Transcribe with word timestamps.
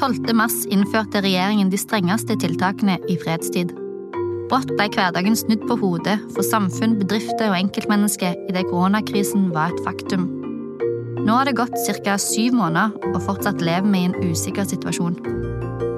12. 0.00 0.32
mars 0.32 0.54
innførte 0.72 1.20
regjeringen 1.20 1.68
de 1.68 1.76
strengeste 1.76 2.32
tiltakene 2.40 2.94
i 3.12 3.18
fredstid. 3.20 3.74
Brått 4.48 4.70
ble 4.72 4.86
hverdagen 4.94 5.34
snudd 5.36 5.66
på 5.68 5.76
hodet 5.82 6.14
for 6.32 6.46
samfunn, 6.46 6.94
bedrifter 7.02 7.50
og 7.50 7.58
enkeltmennesker 7.58 8.38
idet 8.48 8.62
koronakrisen 8.70 9.50
var 9.52 9.74
et 9.74 9.82
faktum. 9.84 10.24
Nå 11.20 11.34
har 11.36 11.44
det 11.44 11.58
gått 11.58 11.76
ca. 12.00 12.16
syv 12.16 12.56
måneder, 12.56 12.96
og 13.12 13.20
fortsatt 13.26 13.60
lever 13.60 13.92
vi 13.92 14.00
i 14.00 14.08
en 14.08 14.16
usikker 14.24 14.64
situasjon. 14.72 15.20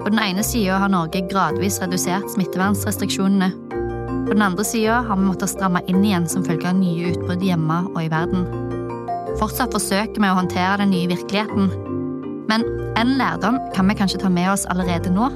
På 0.03 0.11
den 0.11 0.19
ene 0.19 0.43
sida 0.43 0.80
har 0.82 0.91
Norge 0.91 1.23
gradvis 1.30 1.79
redusert 1.79 2.27
smittevernrestriksjonene. 2.34 3.53
På 4.27 4.34
den 4.34 4.43
andre 4.43 4.66
sida 4.66 4.98
har 5.07 5.14
vi 5.14 5.29
måttet 5.30 5.55
stramme 5.55 5.84
inn 5.87 6.03
igjen 6.03 6.27
som 6.27 6.43
følge 6.43 6.75
av 6.75 6.75
nye 6.82 7.14
utbrudd 7.14 7.46
hjemme 7.46 7.79
og 7.95 8.03
i 8.03 8.11
verden. 8.11 8.50
Fortsatt 9.39 9.79
forsøker 9.79 10.19
vi 10.19 10.27
å 10.27 10.41
håndtere 10.43 10.82
den 10.82 10.91
nye 10.91 11.14
virkeligheten. 11.14 11.71
Men 12.51 12.64
en 12.99 13.14
lærdom 13.19 13.59
kan 13.75 13.89
vi 13.89 13.96
kanskje 13.99 14.21
ta 14.23 14.31
med 14.32 14.51
oss 14.53 14.67
allerede 14.71 15.13
nå. 15.13 15.29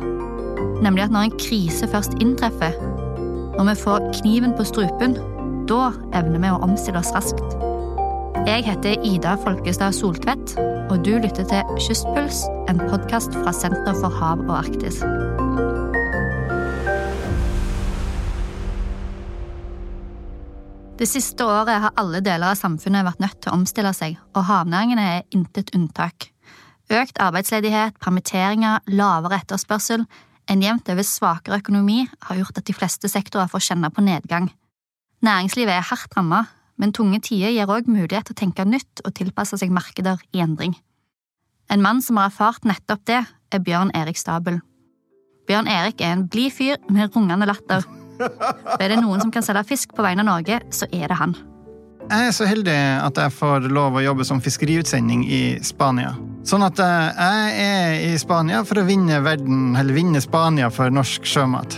Nemlig 0.83 1.07
at 1.07 1.15
når 1.15 1.29
en 1.29 1.39
krise 1.41 1.89
først 1.89 2.19
inntreffer, 2.21 2.75
når 3.57 3.71
vi 3.71 3.77
får 3.81 4.11
kniven 4.21 4.53
på 4.57 4.67
strupen, 4.69 5.17
da 5.71 5.91
evner 6.15 6.43
vi 6.43 6.53
å 6.53 6.61
omstille 6.67 7.01
oss 7.01 7.15
raskt. 7.17 7.57
Jeg 8.47 8.67
heter 8.67 9.01
Ida 9.07 9.35
Folkestad 9.43 9.97
Soltvedt, 9.97 10.55
og 10.91 11.01
du 11.07 11.17
lytter 11.19 11.49
til 11.49 11.79
Kystpuls, 11.83 12.45
en 12.71 12.83
podkast 12.85 13.35
fra 13.35 13.55
Senter 13.57 13.97
for 13.97 14.13
hav 14.21 14.45
og 14.45 14.55
Arktis. 14.61 15.01
Det 20.97 21.09
siste 21.11 21.45
året 21.45 21.83
har 21.83 21.97
alle 22.01 22.23
deler 22.25 22.53
av 22.53 22.61
samfunnet 22.61 23.05
vært 23.05 23.21
nødt 23.21 23.41
til 23.43 23.53
å 23.53 23.59
omstille 23.59 23.93
seg, 23.97 24.17
og 24.37 24.47
havnæringene 24.49 25.11
er 25.17 25.27
intet 25.35 25.75
unntak. 25.77 26.31
Økt 26.87 27.19
arbeidsledighet, 27.19 27.97
permitteringer, 27.99 28.79
lavere 28.87 29.41
etterspørsel, 29.41 30.05
en 30.47 30.63
jevnt 30.63 30.89
over 30.93 31.03
svakere 31.03 31.59
økonomi 31.59 32.05
har 32.29 32.39
gjort 32.39 32.61
at 32.61 32.69
de 32.69 32.75
fleste 32.77 33.11
sektorer 33.11 33.51
får 33.51 33.65
kjenne 33.71 33.91
på 33.91 34.05
nedgang. 34.07 34.53
Næringslivet 35.27 35.75
er 35.75 35.89
hardt 35.89 36.15
rammet, 36.17 36.53
men 36.79 36.93
tunge 36.95 37.19
tider 37.25 37.51
gir 37.51 37.67
også 37.67 37.91
mulighet 37.91 38.29
til 38.29 38.37
å 38.37 38.39
tenke 38.39 38.67
nytt 38.69 39.03
og 39.03 39.15
tilpasse 39.17 39.59
seg 39.59 39.73
markeder 39.75 40.21
i 40.37 40.45
endring. 40.45 40.77
En 41.73 41.83
mann 41.83 42.03
som 42.05 42.21
har 42.21 42.31
erfart 42.31 42.69
nettopp 42.69 43.03
det, 43.11 43.25
er 43.51 43.63
Bjørn 43.63 43.91
Erik 43.97 44.19
Stabel. 44.21 44.61
Bjørn 45.47 45.71
Erik 45.71 46.03
er 46.03 46.15
en 46.15 46.27
blid 46.31 46.55
fyr 46.55 46.79
med 46.91 47.15
rungende 47.15 47.49
latter. 47.49 47.83
Og 48.21 48.79
er 48.79 48.93
det 48.93 49.01
noen 49.03 49.23
som 49.23 49.33
kan 49.35 49.45
selge 49.45 49.67
fisk 49.73 49.95
på 49.97 50.07
vegne 50.07 50.23
av 50.23 50.31
Norge, 50.31 50.61
så 50.71 50.87
er 50.93 51.11
det 51.11 51.19
han. 51.19 51.35
Jeg 52.07 52.31
er 52.31 52.35
så 52.35 52.47
heldig 52.47 52.79
at 53.03 53.19
jeg 53.19 53.35
får 53.35 53.67
lov 53.75 53.99
å 53.99 54.05
jobbe 54.05 54.27
som 54.27 54.43
fiskeriutsending 54.43 55.27
i 55.27 55.43
Spania. 55.67 56.15
Sånn 56.47 56.63
at 56.63 56.79
eh, 56.79 57.17
jeg 57.19 57.63
er 57.67 58.05
i 58.07 58.19
Spania 58.23 58.61
for 58.67 58.79
å 58.79 58.87
vinne 58.87 59.19
verden, 59.25 59.75
eller 59.75 59.97
vinne 59.97 60.21
Spania 60.23 60.69
for 60.71 60.95
norsk 60.95 61.27
sjømat. 61.27 61.75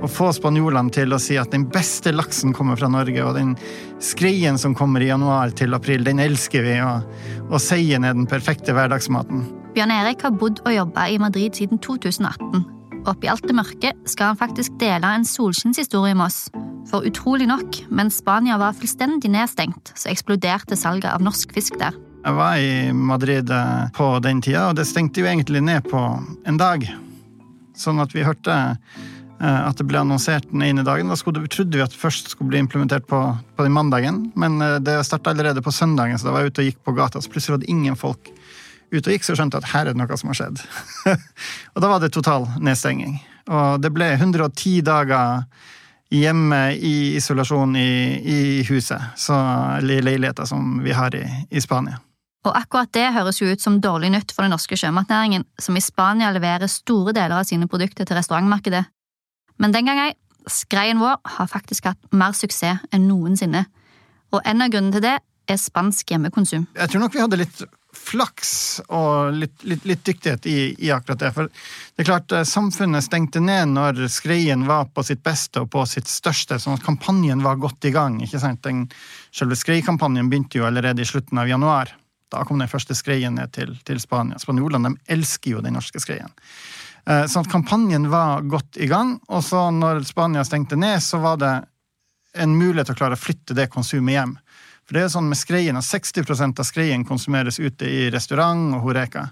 Og 0.00 0.10
få 0.10 0.32
spanjolene 0.34 0.90
til 0.90 1.14
å 1.14 1.20
si 1.22 1.36
at 1.38 1.52
den 1.54 1.68
beste 1.70 2.10
laksen 2.10 2.54
kommer 2.56 2.80
fra 2.80 2.88
Norge, 2.90 3.22
og 3.22 3.36
den 3.38 3.54
skreien 4.02 4.58
som 4.58 4.74
kommer 4.74 5.04
i 5.04 5.12
januar 5.12 5.54
til 5.54 5.76
april, 5.78 6.02
den 6.02 6.22
elsker 6.24 6.66
vi, 6.66 6.74
og, 6.82 7.06
og 7.52 7.62
seien 7.62 8.08
er 8.08 8.18
den 8.18 8.26
perfekte 8.26 8.74
hverdagsmaten. 8.74 9.46
Bjørn 9.76 9.94
Erik 9.94 10.26
har 10.26 10.34
bodd 10.34 10.58
og 10.64 10.74
jobba 10.74 11.06
i 11.06 11.20
Madrid 11.22 11.54
siden 11.60 11.78
2018. 11.78 12.66
Oppi 13.06 13.30
alt 13.30 13.46
det 13.46 13.54
mørke 13.56 13.94
skal 14.10 14.32
han 14.32 14.42
faktisk 14.42 14.74
dele 14.82 15.14
en 15.20 15.28
solskinnshistorie 15.28 16.18
med 16.18 16.26
oss. 16.26 16.42
For 16.90 17.06
utrolig 17.06 17.46
nok, 17.46 17.84
mens 17.94 18.18
Spania 18.18 18.58
var 18.58 18.74
fullstendig 18.74 19.30
nedstengt, 19.30 19.94
så 19.94 20.10
eksploderte 20.10 20.74
salget 20.74 21.12
av 21.14 21.22
norsk 21.22 21.54
fisk 21.54 21.78
der. 21.78 21.94
Jeg 22.20 22.36
var 22.36 22.56
i 22.60 22.92
Madrid 22.92 23.50
eh, 23.50 23.86
på 23.96 24.06
den 24.20 24.42
tida, 24.44 24.66
og 24.68 24.76
det 24.76 24.84
stengte 24.88 25.22
jo 25.22 25.28
egentlig 25.28 25.62
ned 25.64 25.86
på 25.88 26.00
en 26.20 26.58
dag. 26.60 26.84
Sånn 27.76 28.00
at 28.02 28.12
vi 28.12 28.26
hørte 28.26 28.56
eh, 28.60 29.60
at 29.64 29.78
det 29.80 29.86
ble 29.88 30.02
annonsert 30.02 30.50
den 30.50 30.66
ene 30.66 30.84
dagen. 30.84 31.08
Da 31.08 31.16
trodde 31.16 31.78
vi 31.78 31.80
at 31.80 31.94
det 31.94 32.00
først 32.00 32.34
skulle 32.34 32.52
bli 32.52 32.60
implementert 32.60 33.06
på, 33.08 33.22
på 33.56 33.64
den 33.64 33.72
mandagen, 33.72 34.26
men 34.36 34.60
eh, 34.60 34.76
det 34.84 34.98
starta 35.08 35.32
allerede 35.32 35.64
på 35.64 35.72
søndagen, 35.72 36.20
så 36.20 36.28
da 36.28 36.34
var 36.34 36.44
jeg 36.44 36.52
ute 36.52 36.64
og 36.64 36.68
gikk 36.68 36.82
på 36.84 36.94
gata, 36.98 37.22
så 37.24 37.32
plutselig 37.32 37.56
var 37.56 37.62
det 37.64 37.72
ingen 37.72 37.96
folk 37.96 38.28
ute 38.90 39.04
og 39.06 39.10
gikk, 39.14 39.24
så 39.24 39.38
skjønte 39.38 39.56
jeg 39.56 39.64
at 39.64 39.72
her 39.72 39.88
er 39.88 39.96
det 39.96 40.02
noe 40.02 40.20
som 40.20 40.34
har 40.34 40.40
skjedd. 40.42 40.60
og 41.72 41.80
da 41.86 41.92
var 41.94 42.04
det 42.04 42.12
total 42.12 42.50
nedstenging. 42.60 43.16
Og 43.48 43.80
det 43.80 43.94
ble 43.96 44.10
110 44.18 44.84
dager 44.84 45.46
hjemme 46.12 46.60
i 46.74 47.14
isolasjon 47.16 47.80
i, 47.80 47.90
i 48.20 48.38
huset, 48.68 49.16
så, 49.16 49.40
eller 49.78 50.02
i 50.02 50.06
leiligheta 50.10 50.44
som 50.44 50.82
vi 50.84 50.92
har 50.92 51.16
i, 51.16 51.24
i 51.48 51.64
Spania. 51.64 52.02
Og 52.48 52.56
akkurat 52.56 52.88
det 52.96 53.10
høres 53.12 53.40
jo 53.42 53.50
ut 53.50 53.60
som 53.60 53.80
dårlig 53.84 54.12
nytt 54.14 54.32
for 54.32 54.46
den 54.46 54.54
norske 54.54 54.78
sjømatnæringen, 54.80 55.44
som 55.60 55.76
i 55.76 55.84
Spania 55.84 56.30
leverer 56.32 56.70
store 56.72 57.12
deler 57.16 57.36
av 57.40 57.48
sine 57.48 57.68
produkter 57.68 58.08
til 58.08 58.16
restaurantmarkedet. 58.16 58.84
Men 59.60 59.74
den 59.76 59.90
gangen, 59.90 60.16
skreien 60.48 61.02
vår 61.02 61.18
har 61.36 61.50
faktisk 61.52 61.90
hatt 61.90 62.00
mer 62.16 62.32
suksess 62.36 62.80
enn 62.94 63.10
noensinne. 63.10 63.66
Og 64.32 64.40
en 64.46 64.64
av 64.64 64.72
grunnene 64.72 64.96
til 64.96 65.04
det 65.04 65.18
er 65.50 65.60
spansk 65.60 66.14
hjemmekonsum. 66.14 66.64
Jeg 66.78 66.92
tror 66.92 67.04
nok 67.04 67.14
vi 67.16 67.22
hadde 67.24 67.40
litt 67.42 67.60
flaks 67.96 68.52
og 68.86 69.34
litt, 69.34 69.64
litt, 69.66 69.84
litt 69.88 70.02
dyktighet 70.06 70.46
i, 70.46 70.58
i, 70.78 70.90
akkurat 70.94 71.20
det. 71.20 71.30
For 71.34 71.50
det 71.50 72.04
er 72.04 72.08
klart, 72.08 72.32
eh, 72.32 72.46
samfunnet 72.46 73.04
stengte 73.04 73.42
ned 73.42 73.74
når 73.74 74.04
skreien 74.12 74.62
var 74.68 74.88
på 74.94 75.04
sitt 75.06 75.24
beste 75.26 75.64
og 75.64 75.72
på 75.74 75.82
sitt 75.90 76.08
største, 76.10 76.60
sånn 76.62 76.78
at 76.78 76.86
kampanjen 76.86 77.42
var 77.44 77.60
godt 77.60 77.90
i 77.90 77.94
gang. 77.94 78.20
ikke 78.22 78.40
sant? 78.42 78.62
Den, 78.66 78.86
selve 79.34 79.58
skreikampanjen 79.58 80.30
begynte 80.30 80.62
jo 80.62 80.68
allerede 80.70 81.02
i 81.02 81.08
slutten 81.08 81.42
av 81.42 81.50
januar. 81.50 81.90
Da 82.30 82.44
kom 82.46 82.60
den 82.62 82.70
første 82.70 82.94
skreien 82.94 83.34
ned 83.38 83.52
til, 83.56 83.74
til 83.86 84.00
Spania. 84.02 84.38
Spanjolene 84.38 84.92
de 84.92 85.14
elsker 85.16 85.56
jo 85.56 85.64
den 85.64 85.74
norske 85.78 86.02
skreien. 86.02 86.30
Eh, 87.08 87.26
sånn 87.30 87.46
at 87.46 87.52
kampanjen 87.52 88.08
var 88.12 88.44
godt 88.46 88.78
i 88.78 88.88
gang, 88.90 89.16
og 89.28 89.42
så 89.44 89.66
når 89.74 90.04
Spania 90.08 90.44
stengte 90.46 90.78
ned, 90.78 91.00
så 91.02 91.20
var 91.22 91.40
det 91.40 91.54
en 92.38 92.54
mulighet 92.54 92.90
til 92.90 92.98
å 92.98 93.00
klare 93.00 93.18
å 93.18 93.20
flytte 93.20 93.56
det 93.58 93.70
konsumet 93.72 94.14
hjem. 94.14 94.36
For 94.86 94.96
det 94.96 95.04
er 95.06 95.12
sånn 95.12 95.28
med 95.30 95.38
skreien 95.38 95.78
at 95.78 95.86
60% 95.86 96.62
av 96.62 96.66
skreien 96.66 97.06
konsumeres 97.06 97.60
ute 97.62 97.86
i 97.86 98.08
restaurant 98.10 98.74
og 98.74 98.88
horeka. 98.88 99.28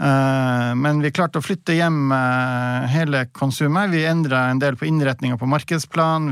Eh, 0.00 0.74
men 0.74 1.02
vi 1.04 1.12
klarte 1.12 1.40
å 1.40 1.44
flytte 1.44 1.74
hjem 1.76 2.08
eh, 2.14 2.86
hele 2.94 3.26
konsumet. 3.36 3.90
Vi 3.92 4.06
endra 4.08 4.46
en 4.48 4.60
del 4.62 4.78
på 4.80 4.88
innretninga 4.88 5.36
på 5.36 5.48
markedsplan, 5.50 6.30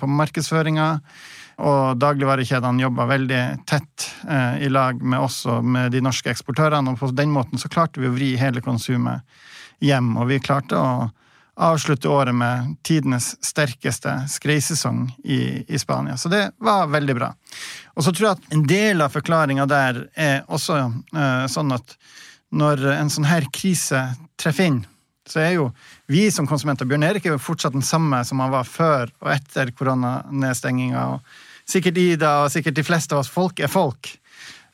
på 0.00 0.08
markedsføringa. 0.08 0.88
Og 1.60 1.98
dagligvarekjedene 2.00 2.86
jobba 2.86 3.04
veldig 3.10 3.42
tett 3.68 4.06
eh, 4.24 4.62
i 4.64 4.70
lag 4.72 5.02
med 5.04 5.20
oss 5.20 5.42
og 5.50 5.64
med 5.64 5.92
de 5.92 6.00
norske 6.04 6.32
eksportørene. 6.32 6.94
Og 6.94 7.02
på 7.02 7.10
den 7.12 7.32
måten 7.34 7.60
så 7.60 7.68
klarte 7.68 8.00
vi 8.00 8.08
å 8.08 8.14
vri 8.14 8.30
hele 8.40 8.64
konsumet 8.64 9.26
hjem. 9.84 10.14
Og 10.16 10.30
vi 10.30 10.40
klarte 10.40 10.80
å 10.80 11.10
avslutte 11.60 12.08
året 12.08 12.32
med 12.32 12.78
tidenes 12.88 13.34
sterkeste 13.44 14.14
skreisesong 14.32 15.10
i, 15.28 15.60
i, 15.68 15.76
Spania. 15.76 16.16
Så 16.16 16.32
det 16.32 16.46
var 16.64 16.88
veldig 16.88 17.18
bra. 17.18 17.28
Og 17.92 18.06
så 18.06 18.14
tror 18.16 18.30
jeg 18.30 18.38
at 18.38 18.56
en 18.56 18.64
del 18.64 19.04
av 19.04 19.12
forklaringa 19.12 19.68
der 19.68 20.06
er 20.16 20.40
også 20.48 20.78
sånn 21.52 21.76
at 21.76 21.98
når 22.50 22.82
en 22.96 23.10
sånn 23.12 23.28
her 23.30 23.46
krise 23.54 24.02
treffer 24.40 24.70
inn, 24.70 24.80
så 25.30 25.42
er 25.44 25.52
jo 25.54 25.68
vi 26.10 26.24
som 26.34 26.48
konsumenter 26.50 26.88
Bjørn 26.88 27.06
Erik 27.06 27.26
er 27.26 27.36
jo 27.36 27.42
fortsatt 27.42 27.76
den 27.76 27.86
samme 27.86 28.22
som 28.26 28.42
han 28.42 28.52
var 28.52 28.66
før 28.66 29.12
og 29.22 29.30
etter 29.34 29.70
koronanedstenginga. 29.76 31.04
Sikkert 31.70 32.00
Ida 32.02 32.32
og 32.44 32.50
sikkert 32.50 32.78
de 32.78 32.86
fleste 32.86 33.14
av 33.14 33.22
oss. 33.22 33.30
Folk 33.30 33.62
er 33.62 33.70
folk. 33.70 34.10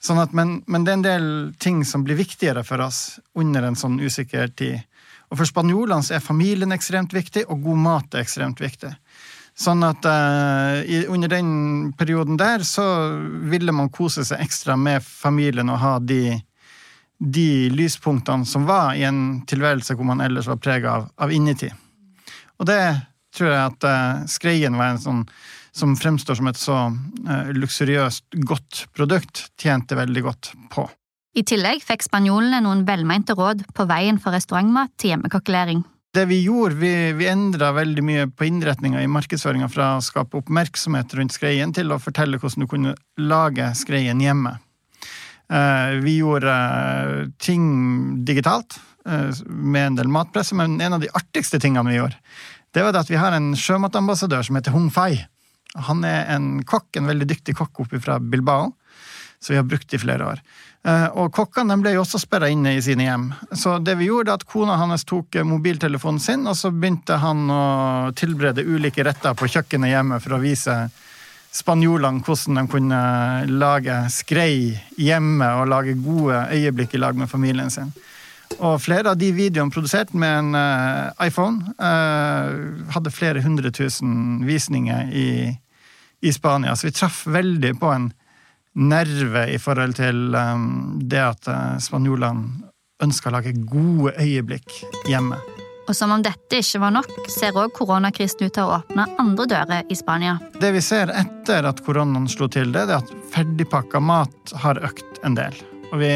Sånn 0.00 0.20
at, 0.22 0.32
men, 0.36 0.60
men 0.70 0.84
det 0.84 0.92
er 0.92 0.98
en 0.98 1.06
del 1.06 1.28
ting 1.60 1.82
som 1.84 2.04
blir 2.06 2.18
viktigere 2.18 2.64
for 2.64 2.80
oss 2.84 3.18
under 3.36 3.66
en 3.66 3.76
sånn 3.76 3.98
usikker 4.00 4.52
tid. 4.56 4.84
Og 5.32 5.40
for 5.40 5.48
spanjolene 5.48 6.14
er 6.14 6.22
familien 6.22 6.74
ekstremt 6.74 7.14
viktig, 7.16 7.46
og 7.50 7.64
god 7.66 7.80
mat 7.82 8.14
er 8.14 8.22
ekstremt 8.22 8.62
viktig. 8.62 8.92
Sånn 9.56 9.80
at 9.88 10.04
uh, 10.04 10.84
under 11.12 11.32
den 11.32 11.50
perioden 11.96 12.36
der 12.36 12.64
så 12.66 12.84
ville 13.48 13.72
man 13.72 13.88
kose 13.88 14.24
seg 14.28 14.42
ekstra 14.44 14.76
med 14.76 15.04
familien 15.04 15.72
og 15.72 15.80
ha 15.80 15.94
de, 15.98 16.36
de 17.18 17.68
lyspunktene 17.72 18.46
som 18.46 18.66
var 18.68 18.94
i 18.94 19.04
en 19.08 19.42
tilværelse 19.48 19.96
hvor 19.96 20.08
man 20.08 20.20
ellers 20.24 20.48
var 20.50 20.60
prega 20.60 20.96
av, 20.98 21.08
av 21.16 21.32
innetid. 21.32 21.72
Og 22.60 22.68
det 22.68 22.80
tror 23.36 23.52
jeg 23.52 23.62
at 23.62 23.86
uh, 23.88 24.26
skreien 24.30 24.76
var 24.76 24.94
en 24.94 25.02
sånn 25.02 25.24
som 25.76 25.92
fremstår 25.96 26.38
som 26.38 26.48
et 26.48 26.60
så 26.60 26.76
uh, 26.88 27.50
luksuriøst 27.56 28.38
godt 28.48 28.86
produkt, 28.96 29.48
tjente 29.60 29.98
veldig 29.98 30.24
godt 30.24 30.52
på. 30.72 30.86
I 31.36 31.44
tillegg 31.44 31.82
fikk 31.84 32.06
spanjolene 32.06 32.62
noen 32.64 32.86
velmente 32.88 33.36
råd 33.36 33.66
på 33.76 33.84
veien 33.88 34.16
for 34.20 34.32
restaurantmat 34.32 34.94
til 34.96 35.12
hjemmekokkelering. 35.12 35.84
Det 36.16 36.24
vi 36.30 36.38
gjorde, 36.46 36.78
vi, 36.80 36.92
vi 37.12 37.26
endra 37.28 37.74
veldig 37.76 38.04
mye 38.04 38.28
på 38.32 38.46
innretninga 38.48 39.02
i 39.04 39.10
markedsføringa 39.10 39.68
fra 39.68 39.90
å 39.98 40.04
skape 40.04 40.38
oppmerksomhet 40.40 41.12
rundt 41.18 41.36
skreien 41.36 41.74
til 41.76 41.92
å 41.92 42.00
fortelle 42.00 42.40
hvordan 42.40 42.64
du 42.64 42.70
kunne 42.70 42.94
lage 43.20 43.68
skreien 43.76 44.22
hjemme. 44.24 44.54
Eh, 45.52 45.88
vi 46.02 46.16
gjorde 46.16 46.50
eh, 46.52 47.28
ting 47.38 48.24
digitalt 48.24 48.80
eh, 49.06 49.30
med 49.46 49.86
en 49.86 49.96
del 49.96 50.08
matpresse, 50.08 50.54
men 50.54 50.80
en 50.80 50.92
av 50.92 51.00
de 51.00 51.10
artigste 51.14 51.60
tingene 51.62 51.90
vi 51.90 52.00
gjorde, 52.00 52.18
det 52.74 52.82
var 52.82 52.98
at 52.98 53.10
vi 53.10 53.20
har 53.20 53.32
en 53.32 53.52
sjømatambassadør 53.56 54.42
som 54.42 54.58
heter 54.58 54.74
Hung 54.74 54.90
Fei. 54.90 55.22
Han 55.86 56.02
er 56.04 56.26
en 56.34 56.64
kokk, 56.66 56.88
en 56.98 57.06
veldig 57.06 57.28
dyktig 57.30 57.54
kokk 57.56 57.84
oppe 57.84 58.00
fra 58.00 58.18
Bilbao 58.18 58.72
Så 59.38 59.52
vi 59.52 59.58
har 59.58 59.66
brukt 59.68 59.92
i 59.92 59.98
flere 60.00 60.24
år. 60.24 60.38
Og 61.20 61.28
kokkene 61.34 61.76
ble 61.76 61.92
jo 61.92 62.00
også 62.00 62.18
sperra 62.22 62.48
inne 62.48 62.72
i 62.76 62.80
sine 62.82 63.04
hjem. 63.04 63.26
Så 63.52 63.74
det 63.84 63.98
vi 64.00 64.06
gjorde, 64.08 64.32
at 64.32 64.46
kona 64.48 64.78
hans 64.80 65.04
tok 65.04 65.36
mobiltelefonen 65.44 66.20
sin, 66.22 66.46
og 66.48 66.56
så 66.56 66.70
begynte 66.72 67.18
han 67.20 67.44
å 67.52 67.64
tilberede 68.16 68.64
ulike 68.64 69.04
retter 69.04 69.36
på 69.36 69.50
kjøkkenet 69.52 69.92
hjemme 69.92 70.20
for 70.24 70.38
å 70.38 70.40
vise 70.40 70.78
spanjolene 71.56 72.24
hvordan 72.24 72.60
de 72.60 72.66
kunne 72.70 73.00
lage 73.48 73.96
skrei 74.12 74.76
hjemme 75.00 75.48
og 75.60 75.70
lage 75.72 75.96
gode 76.04 76.42
øyeblikk 76.52 76.96
i 76.96 77.00
lag 77.00 77.16
med 77.16 77.30
familien 77.30 77.72
sin. 77.72 77.92
Og 78.56 78.78
flere 78.80 79.12
av 79.12 79.18
de 79.20 79.32
videoene 79.34 79.74
produsert 79.74 80.12
med 80.14 80.38
en 80.38 80.56
uh, 80.56 81.26
iPhone 81.26 81.74
uh, 81.82 82.86
hadde 82.94 83.12
flere 83.12 83.42
hundre 83.44 83.72
tusen 83.74 84.44
visninger 84.46 85.10
i, 85.10 85.28
i, 86.22 86.32
Spania. 86.32 86.76
Så 86.76 86.88
vi 86.88 86.94
traff 86.96 87.24
veldig 87.26 87.74
på 87.80 87.90
en 87.92 88.08
nerve 88.76 89.48
i 89.50 89.58
forhold 89.60 89.96
til 89.98 90.36
um, 90.36 90.96
det 91.02 91.22
at 91.24 91.50
uh, 91.50 91.76
spanjolene 91.82 92.70
ønska 93.02 93.28
å 93.28 93.36
lage 93.36 93.56
gode 93.66 94.14
øyeblikk 94.22 94.72
hjemme. 95.10 95.40
Og 95.86 95.94
som 95.96 96.10
om 96.10 96.22
dette 96.22 96.58
ikke 96.58 96.80
var 96.82 96.94
nok, 96.96 97.08
ser 97.30 97.54
òg 97.54 97.70
koronakrisen 97.76 98.48
ut 98.48 98.54
til 98.56 98.66
å 98.66 98.80
åpne 98.80 99.06
andre 99.22 99.46
dører 99.52 99.92
i 99.92 99.96
Spania. 99.98 100.36
Det 100.58 100.72
vi 100.74 100.82
ser 100.82 101.12
etter 101.14 101.68
at 101.68 101.82
koronaen 101.86 102.26
slo 102.30 102.48
til, 102.50 102.72
det 102.74 102.88
er 102.88 102.98
at 102.98 103.12
ferdigpakka 103.34 104.02
mat 104.02 104.54
har 104.64 104.80
økt 104.86 105.20
en 105.26 105.38
del. 105.38 105.54
Og 105.92 106.00
vi 106.02 106.12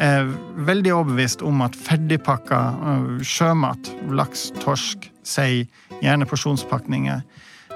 er 0.00 0.30
veldig 0.66 0.94
overbevist 0.96 1.44
om 1.44 1.60
at 1.66 1.76
ferdigpakka 1.78 2.60
øh, 2.74 3.04
sjømat, 3.20 3.92
laks, 4.16 4.48
torsk, 4.64 5.10
sei, 5.22 5.66
gjerne 6.00 6.26
porsjonspakninger, 6.30 7.20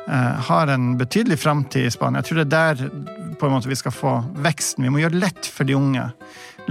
øh, 0.08 0.48
har 0.48 0.72
en 0.72 0.94
betydelig 0.98 1.38
framtid 1.44 1.86
i 1.86 1.92
Spania. 1.92 2.24
Jeg 2.24 2.30
tror 2.30 2.40
det 2.40 2.48
er 2.48 2.80
der 2.80 3.36
på 3.38 3.46
en 3.46 3.54
måte 3.54 3.70
vi 3.70 3.78
skal 3.78 3.94
få 3.94 4.16
veksten. 4.40 4.88
Vi 4.88 4.90
må 4.90 5.04
gjøre 5.04 5.14
det 5.14 5.24
lett 5.28 5.52
for 5.52 5.68
de 5.68 5.76
unge. 5.76 6.08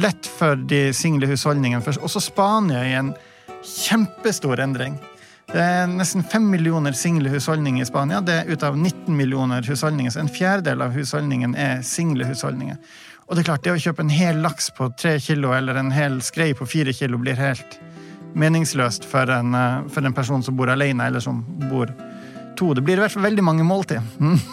Lett 0.02 0.28
for 0.28 0.58
de 0.70 0.88
single 0.98 1.30
husholdningene. 1.30 1.98
Også 2.02 2.26
Spania 2.26 2.84
i 2.84 2.98
en 2.98 3.14
kjempestor 3.68 4.60
endring. 4.64 4.98
Det 5.48 5.62
er 5.64 5.86
nesten 5.88 6.26
fem 6.28 6.44
millioner 6.52 6.96
single 6.98 7.32
husholdninger 7.32 7.86
i 7.86 7.88
Spania. 7.88 8.20
Det 8.20 8.42
er 8.42 8.50
ut 8.52 8.64
av 8.68 8.76
19 8.76 9.16
millioner 9.16 9.64
husholdninger, 9.64 10.12
så 10.12 10.20
en 10.24 10.32
fjerdedel 10.32 10.84
av 10.84 10.96
husholdningen 10.96 11.56
er 11.56 11.84
single 11.88 12.28
husholdninger. 12.28 12.80
Og 13.28 13.36
det 13.36 13.44
er 13.44 13.48
klart, 13.50 13.64
det 13.64 13.76
å 13.76 13.80
kjøpe 13.80 14.04
en 14.04 14.12
hel 14.12 14.42
laks 14.44 14.70
på 14.76 14.90
tre 15.00 15.18
kilo 15.24 15.54
eller 15.56 15.80
en 15.80 15.92
hel 15.92 16.20
skrei 16.24 16.54
på 16.56 16.68
fire 16.68 16.94
kilo 16.96 17.20
blir 17.20 17.40
helt 17.40 17.80
meningsløst 18.38 19.08
for 19.08 19.32
en, 19.32 19.56
eh, 19.56 19.88
for 19.92 20.06
en 20.06 20.16
person 20.16 20.44
som 20.44 20.56
bor 20.56 20.70
alene, 20.72 21.08
eller 21.08 21.24
som 21.24 21.44
bor 21.70 21.92
to. 22.58 22.74
Det 22.74 22.84
blir 22.84 22.98
i 22.98 23.04
hvert 23.06 23.12
fall 23.12 23.24
veldig 23.24 23.44
mange 23.44 23.64
måltid. 23.64 24.02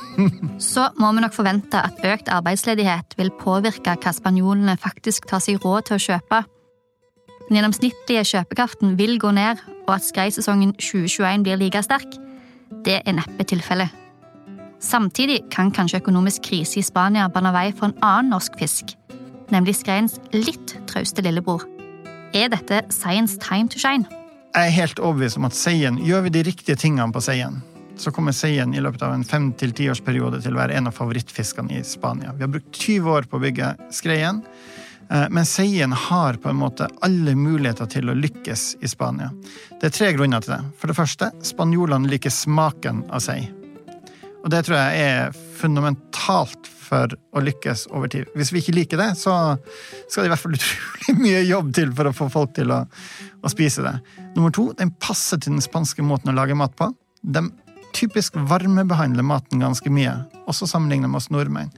Så 0.63 0.89
må 1.01 1.11
vi 1.15 1.25
nok 1.25 1.35
forvente 1.35 1.81
at 1.81 2.03
økt 2.07 2.31
arbeidsledighet 2.31 3.19
vil 3.19 3.31
påvirke 3.41 3.97
hva 3.99 4.15
spanjolene 4.15 4.79
faktisk 4.79 5.27
tar 5.31 5.43
seg 5.43 5.63
råd 5.65 5.91
til 5.91 5.99
å 5.99 6.05
kjøpe. 6.09 6.45
Den 7.49 7.59
gjennomsnittlige 7.59 8.25
kjøpekraften 8.25 8.95
vil 8.97 9.19
gå 9.21 9.31
ned, 9.37 9.61
og 9.85 9.99
at 9.99 10.07
skreisesongen 10.07 10.73
2021 10.81 11.45
blir 11.45 11.61
like 11.61 11.83
sterk, 11.85 12.17
det 12.87 13.03
er 13.05 13.17
neppe 13.19 13.45
tilfellet. 13.45 13.93
Samtidig 14.81 15.43
kan 15.53 15.73
kanskje 15.73 16.01
økonomisk 16.01 16.45
krise 16.49 16.81
i 16.81 16.85
Spania 16.85 17.29
bane 17.33 17.53
vei 17.53 17.71
for 17.77 17.91
en 17.91 17.99
annen 18.05 18.33
norsk 18.33 18.57
fisk, 18.61 18.95
nemlig 19.53 19.77
skreiens 19.81 20.17
litt 20.33 20.75
trauste 20.89 21.25
lillebror. 21.25 21.67
Er 22.35 22.49
dette 22.53 22.81
seiens 22.93 23.37
time 23.41 23.69
to 23.69 23.81
shine? 23.81 24.09
Jeg 24.55 24.71
er 24.71 24.77
helt 24.79 25.01
overbevist 25.03 25.39
om 25.39 25.49
at 25.49 25.57
seien, 25.59 26.01
gjør 26.01 26.25
vi 26.27 26.35
de 26.35 26.45
riktige 26.49 26.81
tingene 26.81 27.13
på 27.13 27.23
seien, 27.25 27.61
så 28.01 28.13
kommer 28.15 28.35
seien 28.35 28.73
i 28.75 28.83
løpet 28.83 29.05
av 29.07 29.13
en 29.15 29.25
fem 29.27 29.53
til 29.59 29.75
tiårsperiode 29.77 30.41
til 30.43 30.57
å 30.57 30.63
være 30.63 30.79
en 30.79 30.89
av 30.91 30.97
favorittfiskene 30.97 31.77
i 31.77 31.85
Spania. 31.87 32.33
Vi 32.35 32.47
har 32.47 32.53
brukt 32.57 32.73
20 32.73 33.13
år 33.19 33.29
på 33.29 33.39
å 33.39 33.45
bygge 33.45 33.75
skreien, 33.95 34.41
men 35.31 35.47
seien 35.47 35.93
har 35.93 36.39
på 36.41 36.49
en 36.49 36.59
måte 36.59 36.89
alle 37.05 37.35
muligheter 37.37 37.89
til 37.93 38.11
å 38.11 38.17
lykkes 38.19 38.63
i 38.81 38.89
Spania. 38.91 39.31
Det 39.81 39.91
er 39.91 39.97
tre 39.97 40.13
grunner 40.17 40.45
til 40.45 40.57
det. 40.57 40.63
For 40.81 40.91
det 40.91 40.97
første, 40.99 41.31
spanjolene 41.45 42.09
liker 42.11 42.33
smaken 42.33 43.05
av 43.13 43.23
sei. 43.25 43.43
Og 44.45 44.51
det 44.53 44.67
tror 44.67 44.77
jeg 44.77 45.05
er 45.09 45.37
fundamentalt 45.57 46.69
for 46.69 47.15
å 47.33 47.43
lykkes 47.43 47.87
over 47.97 48.11
tid. 48.13 48.29
Hvis 48.37 48.53
vi 48.53 48.61
ikke 48.61 48.77
liker 48.77 49.01
det, 49.01 49.11
så 49.17 49.57
skal 50.09 50.25
det 50.25 50.29
i 50.29 50.33
hvert 50.35 50.43
fall 50.43 50.57
utrolig 50.59 51.17
mye 51.25 51.43
jobb 51.49 51.73
til 51.77 51.95
for 51.97 52.11
å 52.11 52.17
få 52.17 52.29
folk 52.33 52.55
til 52.59 52.75
å, 52.75 52.83
å 52.85 53.53
spise 53.53 53.85
det. 53.87 53.95
Nummer 54.37 54.53
to, 54.55 54.69
den 54.77 54.93
passer 55.01 55.41
til 55.41 55.57
den 55.57 55.65
spanske 55.65 56.05
måten 56.05 56.33
å 56.33 56.37
lage 56.37 56.57
mat 56.59 56.77
på. 56.77 56.91
De 57.25 57.47
typisk 57.97 58.37
varmebehandler 58.51 59.25
maten 59.25 59.63
ganske 59.63 59.93
mye, 59.93 60.13
også 60.51 60.69
sammenlignet 60.69 61.13
med 61.13 61.23
oss 61.23 61.31
nordmenn. 61.33 61.73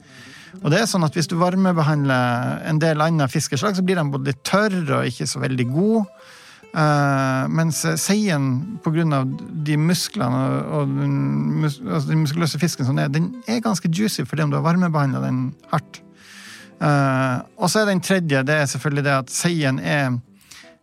Og 0.63 0.73
det 0.73 0.81
er 0.81 0.89
sånn 0.91 1.05
at 1.07 1.17
Hvis 1.17 1.29
du 1.31 1.37
varmebehandler 1.41 2.63
en 2.69 2.81
del 2.83 3.03
andre 3.05 3.29
fiskeslag, 3.31 3.77
så 3.77 3.85
blir 3.85 3.99
de 3.99 4.07
både 4.13 4.33
litt 4.33 4.43
tørre 4.47 5.01
og 5.01 5.11
ikke 5.11 5.29
så 5.29 5.43
veldig 5.43 5.69
gode. 5.73 6.07
Uh, 6.77 7.47
mens 7.49 7.79
seien, 8.03 8.49
pga. 8.85 9.23
de 9.65 9.77
musklene 9.81 10.41
og, 10.77 10.91
den, 10.93 11.15
altså 11.65 12.11
den 12.11 12.21
muskuløse 12.21 12.61
fisken 12.61 12.85
som 12.85 12.99
er, 13.01 13.09
den 13.09 13.31
er 13.49 13.63
ganske 13.65 13.89
juicy 13.89 14.27
fordi 14.29 14.45
om 14.45 14.53
du 14.53 14.59
har 14.59 14.67
varmebehandla 14.67 15.23
den 15.25 15.39
hardt. 15.71 16.03
Uh, 16.77 17.41
og 17.57 17.71
så 17.73 17.81
er 17.81 17.89
den 17.89 18.05
tredje 18.05 18.43
det 18.45 18.59
er 18.61 18.69
selvfølgelig 18.69 19.07
det 19.07 19.15
at 19.23 19.33
seien 19.33 19.81
er 19.81 20.19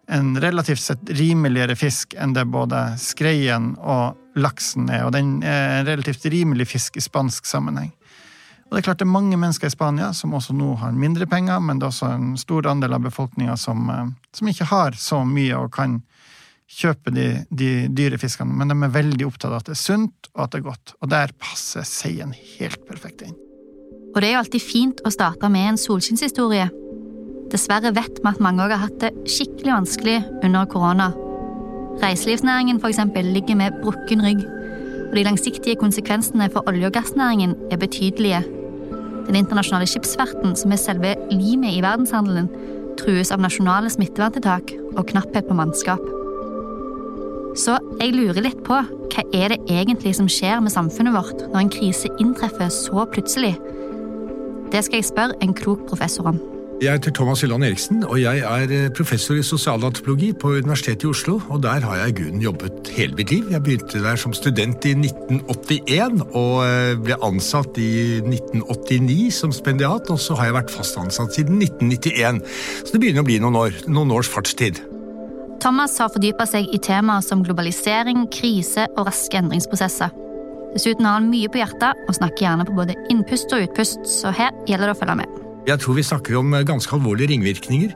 en 0.09 0.33
relativt 0.41 0.81
sett 0.81 1.13
rimeligere 1.19 1.77
fisk 1.77 2.15
enn 2.17 2.33
det 2.33 2.47
både 2.49 2.81
skreien 2.99 3.75
og 3.77 4.17
laksen 4.35 4.89
er. 4.89 5.05
Og 5.05 5.13
den 5.13 5.37
er 5.45 5.79
en 5.79 5.87
relativt 5.87 6.25
rimelig 6.33 6.71
fisk 6.73 6.97
i 6.97 7.05
spansk 7.05 7.45
sammenheng. 7.45 7.93
Og 8.73 8.79
det 8.79 8.81
er 8.81 8.85
klart 8.87 9.01
det 9.03 9.05
er 9.05 9.13
mange 9.13 9.37
mennesker 9.37 9.69
i 9.69 9.73
Spania 9.75 10.07
som 10.17 10.31
også 10.33 10.55
nå 10.57 10.71
har 10.81 10.95
mindre 10.97 11.27
penger, 11.29 11.59
men 11.61 11.77
det 11.77 11.85
er 11.85 11.91
også 11.91 12.07
en 12.09 12.31
stor 12.41 12.65
andel 12.71 12.95
av 12.97 13.03
befolkninga 13.03 13.53
som, 13.53 13.83
eh, 13.93 14.07
som, 14.33 14.47
ikke 14.49 14.65
har 14.65 14.95
så 14.97 15.19
mye 15.29 15.59
og 15.59 15.67
kan 15.75 15.99
kjøpe 16.65 17.13
de, 17.13 17.27
de 17.53 17.67
dyre 17.93 18.17
fiskene. 18.17 18.49
Men 18.49 18.73
de 18.73 18.77
er 18.81 18.95
veldig 18.95 19.27
opptatt 19.27 19.51
av 19.51 19.59
at 19.59 19.69
det 19.69 19.75
er 19.75 19.81
sunt 19.83 20.29
og 20.31 20.41
at 20.47 20.55
det 20.55 20.63
er 20.63 20.65
godt. 20.71 20.93
Og 21.05 21.11
der 21.13 21.35
passer 21.37 21.85
seien 21.85 22.33
helt 22.33 22.81
perfekt 22.87 23.21
inn. 23.27 23.35
Og 24.15 24.17
det 24.17 24.31
er 24.31 24.33
jo 24.33 24.41
alltid 24.41 24.65
fint 24.65 25.05
å 25.05 25.13
starte 25.13 25.51
med 25.53 25.75
en 25.75 25.79
solskinnshistorie. 25.83 26.65
Dessverre 27.53 27.93
vet 27.93 28.23
vi 28.23 28.33
at 28.33 28.41
mange 28.41 28.65
har 28.65 28.87
hatt 28.87 28.97
det 29.05 29.13
skikkelig 29.29 29.69
vanskelig 29.75 30.17
under 30.41 30.65
korona. 30.73 31.11
Reiselivsnæringen 32.01 32.81
for 32.81 32.89
eksempel, 32.89 33.29
ligger 33.37 33.61
med 33.61 33.77
brukken 33.85 34.25
rygg, 34.25 34.41
og 35.11 35.13
de 35.13 35.29
langsiktige 35.29 35.77
konsekvensene 35.77 36.49
for 36.49 36.65
olje- 36.65 36.89
og 36.89 36.97
gassnæringen 36.97 37.53
er 37.69 37.77
betydelige. 37.77 38.41
Den 39.27 39.37
internasjonale 39.39 39.87
skipsfarten, 39.87 40.55
som 40.59 40.73
er 40.73 40.81
selve 40.81 41.13
limet 41.31 41.77
i 41.77 41.83
verdenshandelen, 41.83 42.49
trues 42.99 43.31
av 43.33 43.41
nasjonale 43.41 43.89
smitteverntiltak 43.91 44.75
og 44.93 45.07
knapphet 45.09 45.47
på 45.49 45.57
mannskap. 45.57 46.03
Så 47.57 47.77
jeg 47.99 48.15
lurer 48.15 48.41
litt 48.41 48.63
på 48.65 48.79
hva 49.13 49.25
er 49.35 49.53
det 49.53 49.59
egentlig 49.69 50.15
som 50.17 50.29
skjer 50.31 50.61
med 50.63 50.73
samfunnet 50.73 51.13
vårt 51.13 51.45
når 51.51 51.59
en 51.61 51.73
krise 51.73 52.09
inntreffer 52.21 52.71
så 52.73 53.05
plutselig? 53.13 53.53
Det 54.73 54.81
skal 54.81 54.99
jeg 54.99 55.11
spørre 55.11 55.37
en 55.45 55.53
klok 55.53 55.85
professor 55.89 56.31
om. 56.33 56.41
Jeg 56.81 56.91
heter 56.91 57.11
Thomas 57.11 57.41
Hylland 57.41 57.63
Eriksen, 57.63 58.03
og 58.03 58.17
jeg 58.21 58.39
er 58.39 58.71
eh, 58.71 58.89
professor 58.97 59.37
i 59.37 59.43
sosialantropologi 59.45 60.31
på 60.33 60.55
Universitetet 60.57 61.03
i 61.03 61.07
Oslo. 61.07 61.39
Og 61.49 61.61
der 61.63 61.85
har 61.85 61.95
jeg 61.95 62.09
i 62.09 62.15
grunnen 62.17 62.41
jobbet 62.41 62.89
hele 62.97 63.15
mitt 63.15 63.31
liv. 63.31 63.51
Jeg 63.51 63.63
begynte 63.63 64.01
der 64.03 64.15
som 64.19 64.33
student 64.33 64.85
i 64.85 64.95
1981 64.97 66.23
og 66.33 66.55
eh, 66.65 66.95
ble 66.99 67.19
ansatt 67.23 67.77
i 67.77 67.91
1989 68.23 69.29
som 69.37 69.53
spendiat, 69.55 70.09
og 70.09 70.19
så 70.19 70.35
har 70.39 70.49
jeg 70.49 70.57
vært 70.57 70.73
fast 70.73 70.97
ansatt 70.99 71.37
siden 71.37 71.61
1991. 71.61 72.41
Så 72.83 72.95
det 72.95 73.03
begynner 73.03 73.23
å 73.23 73.29
bli 73.29 73.37
noen 73.43 73.61
år, 73.61 73.79
noen 73.87 74.11
års 74.17 74.31
fartstid. 74.33 74.81
Thomas 75.63 75.95
har 76.01 76.11
fordypa 76.11 76.49
seg 76.49 76.73
i 76.75 76.81
temaer 76.83 77.23
som 77.23 77.45
globalisering, 77.45 78.25
krise 78.33 78.89
og 78.97 79.07
raske 79.07 79.39
endringsprosesser. 79.39 80.11
Dessuten 80.73 81.05
har 81.05 81.21
han 81.21 81.29
mye 81.29 81.51
på 81.53 81.61
hjertet 81.61 82.03
og 82.09 82.17
snakker 82.17 82.47
gjerne 82.47 82.67
på 82.67 82.75
både 82.81 82.97
innpust 83.13 83.53
og 83.53 83.69
utpust, 83.69 84.03
så 84.09 84.33
her 84.33 84.51
gjelder 84.67 84.89
det 84.89 84.97
å 84.97 85.01
følge 85.05 85.19
med. 85.21 85.42
Jeg 85.63 85.79
tror 85.79 85.95
vi 85.95 86.03
snakker 86.03 86.35
om 86.35 86.53
eh, 86.57 86.65
ganske 86.67 86.91
alvorlige 86.91 87.29
ringvirkninger. 87.31 87.93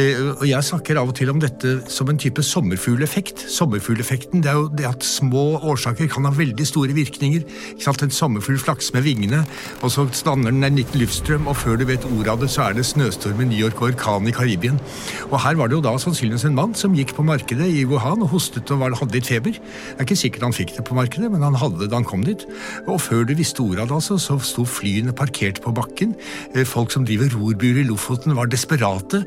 Eh, 0.00 0.20
og 0.38 0.46
Jeg 0.48 0.64
snakker 0.64 0.96
av 0.96 1.10
og 1.10 1.16
til 1.18 1.28
om 1.28 1.40
dette 1.42 1.74
som 1.92 2.08
en 2.08 2.20
type 2.20 2.40
sommerfugleffekt. 2.40 3.42
Sommerfugleffekten 3.52 4.40
det 4.40 4.48
er 4.48 4.56
jo 4.56 4.70
det 4.72 4.86
at 4.88 5.04
små 5.04 5.58
årsaker 5.60 6.08
kan 6.08 6.24
ha 6.24 6.32
veldig 6.32 6.64
store 6.64 6.96
virkninger. 6.96 7.44
Ikke 7.74 7.84
sant? 7.84 8.04
En 8.06 8.14
sommerfugl 8.14 8.56
flakser 8.62 8.96
med 8.96 9.04
vingene, 9.04 9.42
og 9.84 9.92
så 9.92 10.06
stanner 10.16 10.54
den 10.54 10.64
en 10.64 10.78
liten 10.80 11.02
luftstrøm, 11.02 11.44
og 11.50 11.58
før 11.60 11.76
du 11.76 11.84
vet 11.90 12.06
ordet 12.08 12.32
av 12.32 12.40
det, 12.40 12.48
så 12.54 12.64
er 12.70 12.78
det 12.78 12.86
snøstorm 12.88 13.42
i 13.44 13.50
New 13.50 13.60
York 13.60 13.82
og 13.82 13.90
orkan 13.90 14.28
i 14.30 14.32
Karibien. 14.32 14.80
Og 15.28 15.36
her 15.44 15.60
var 15.60 15.68
det 15.68 15.76
jo 15.76 15.84
da 15.84 15.92
sannsynligvis 16.00 16.46
en 16.48 16.56
mann 16.56 16.72
som 16.78 16.96
gikk 16.96 17.12
på 17.18 17.26
markedet 17.26 17.68
i 17.68 17.84
Wuhan 17.90 18.24
og 18.24 18.32
hostet 18.32 18.72
og 18.72 18.86
hadde 18.86 19.18
litt 19.18 19.28
feber. 19.28 19.60
Det 19.60 19.98
er 19.98 20.08
ikke 20.08 20.20
sikkert 20.22 20.48
han 20.48 20.56
fikk 20.56 20.72
det 20.78 20.86
på 20.88 20.96
markedet, 20.96 21.28
men 21.28 21.44
han 21.44 21.60
hadde 21.60 21.82
det 21.84 21.90
da 21.92 22.00
han 22.00 22.08
kom 22.08 22.24
dit. 22.24 22.46
Og 22.86 22.96
før 23.04 23.28
du 23.28 23.36
visste 23.36 23.60
ordet 23.60 23.84
av 23.84 23.92
det, 23.92 24.00
altså, 24.00 24.16
så 24.16 24.40
sto 24.40 24.64
flyene 24.64 25.12
parkert 25.16 25.60
på 25.60 25.74
bakken. 25.76 26.16
Eh, 26.54 26.64
folk 26.64 26.94
som 26.94 27.04
driver 27.10 27.34
rorbuer 27.34 27.82
i 27.82 27.86
Lofoten, 27.90 28.36
var 28.38 28.50
desperate. 28.50 29.24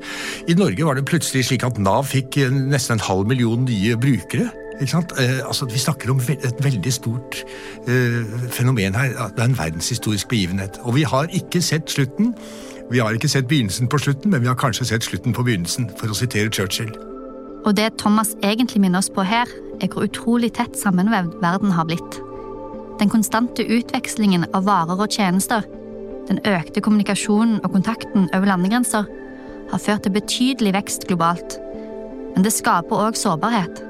I 0.47 0.55
Norge 0.57 0.87
var 0.87 0.97
det 0.97 1.05
plutselig 1.09 1.45
slik 1.49 1.67
at 1.67 1.79
Nav 1.81 2.07
fikk 2.09 2.39
eh, 2.41 2.51
nesten 2.51 2.97
en 2.97 3.07
halv 3.07 3.27
million 3.29 3.67
nye 3.67 3.97
brukere. 3.99 4.49
Eh, 4.81 5.47
altså, 5.47 5.65
vi 5.65 5.79
snakker 5.79 6.11
om 6.11 6.21
et 6.29 6.63
veldig 6.63 6.93
stort 6.93 7.43
eh, 7.87 8.23
fenomen 8.49 8.95
her. 8.95 9.13
Det 9.35 9.39
er 9.39 9.45
en 9.45 9.57
verdenshistorisk 9.57 10.27
begivenhet. 10.27 10.79
Og 10.83 10.95
vi 10.95 11.03
har 11.03 11.27
ikke 11.33 11.61
sett 11.61 11.91
slutten. 11.91 12.33
Vi 12.91 12.99
har 12.99 13.11
ikke 13.11 13.27
sett 13.27 13.47
begynnelsen 13.47 13.87
på 13.87 13.97
slutten, 13.97 14.31
men 14.31 14.41
vi 14.41 14.47
har 14.47 14.55
kanskje 14.55 14.85
sett 14.85 15.03
slutten 15.03 15.33
på 15.33 15.43
begynnelsen, 15.43 15.89
for 15.99 16.11
å 16.11 16.17
sitere 16.17 16.51
Churchill. 16.51 16.91
Og 17.63 17.77
det 17.77 17.93
Thomas 17.97 18.35
egentlig 18.43 18.81
minner 18.83 18.99
oss 18.99 19.09
på 19.09 19.23
her, 19.23 19.47
er 19.81 19.87
hvor 19.87 20.03
utrolig 20.03 20.51
tett 20.53 20.75
sammenvevd 20.77 21.39
verden 21.41 21.71
har 21.71 21.87
blitt. 21.87 22.19
Den 22.99 23.09
konstante 23.09 23.63
utvekslingen 23.63 24.45
av 24.53 24.67
varer 24.67 24.99
og 24.99 25.09
tjenester, 25.11 25.63
den 26.29 26.39
økte 26.47 26.81
kommunikasjonen 26.83 27.59
og 27.63 27.73
kontakten 27.75 28.29
over 28.33 28.47
landegrenser, 28.49 29.09
har 29.71 29.81
ført 29.81 30.05
til 30.05 30.13
betydelig 30.15 30.73
vekst 30.75 31.07
globalt. 31.09 31.57
Men 32.35 32.45
det 32.45 32.53
skaper 32.55 33.07
òg 33.07 33.17
sårbarhet. 33.19 33.81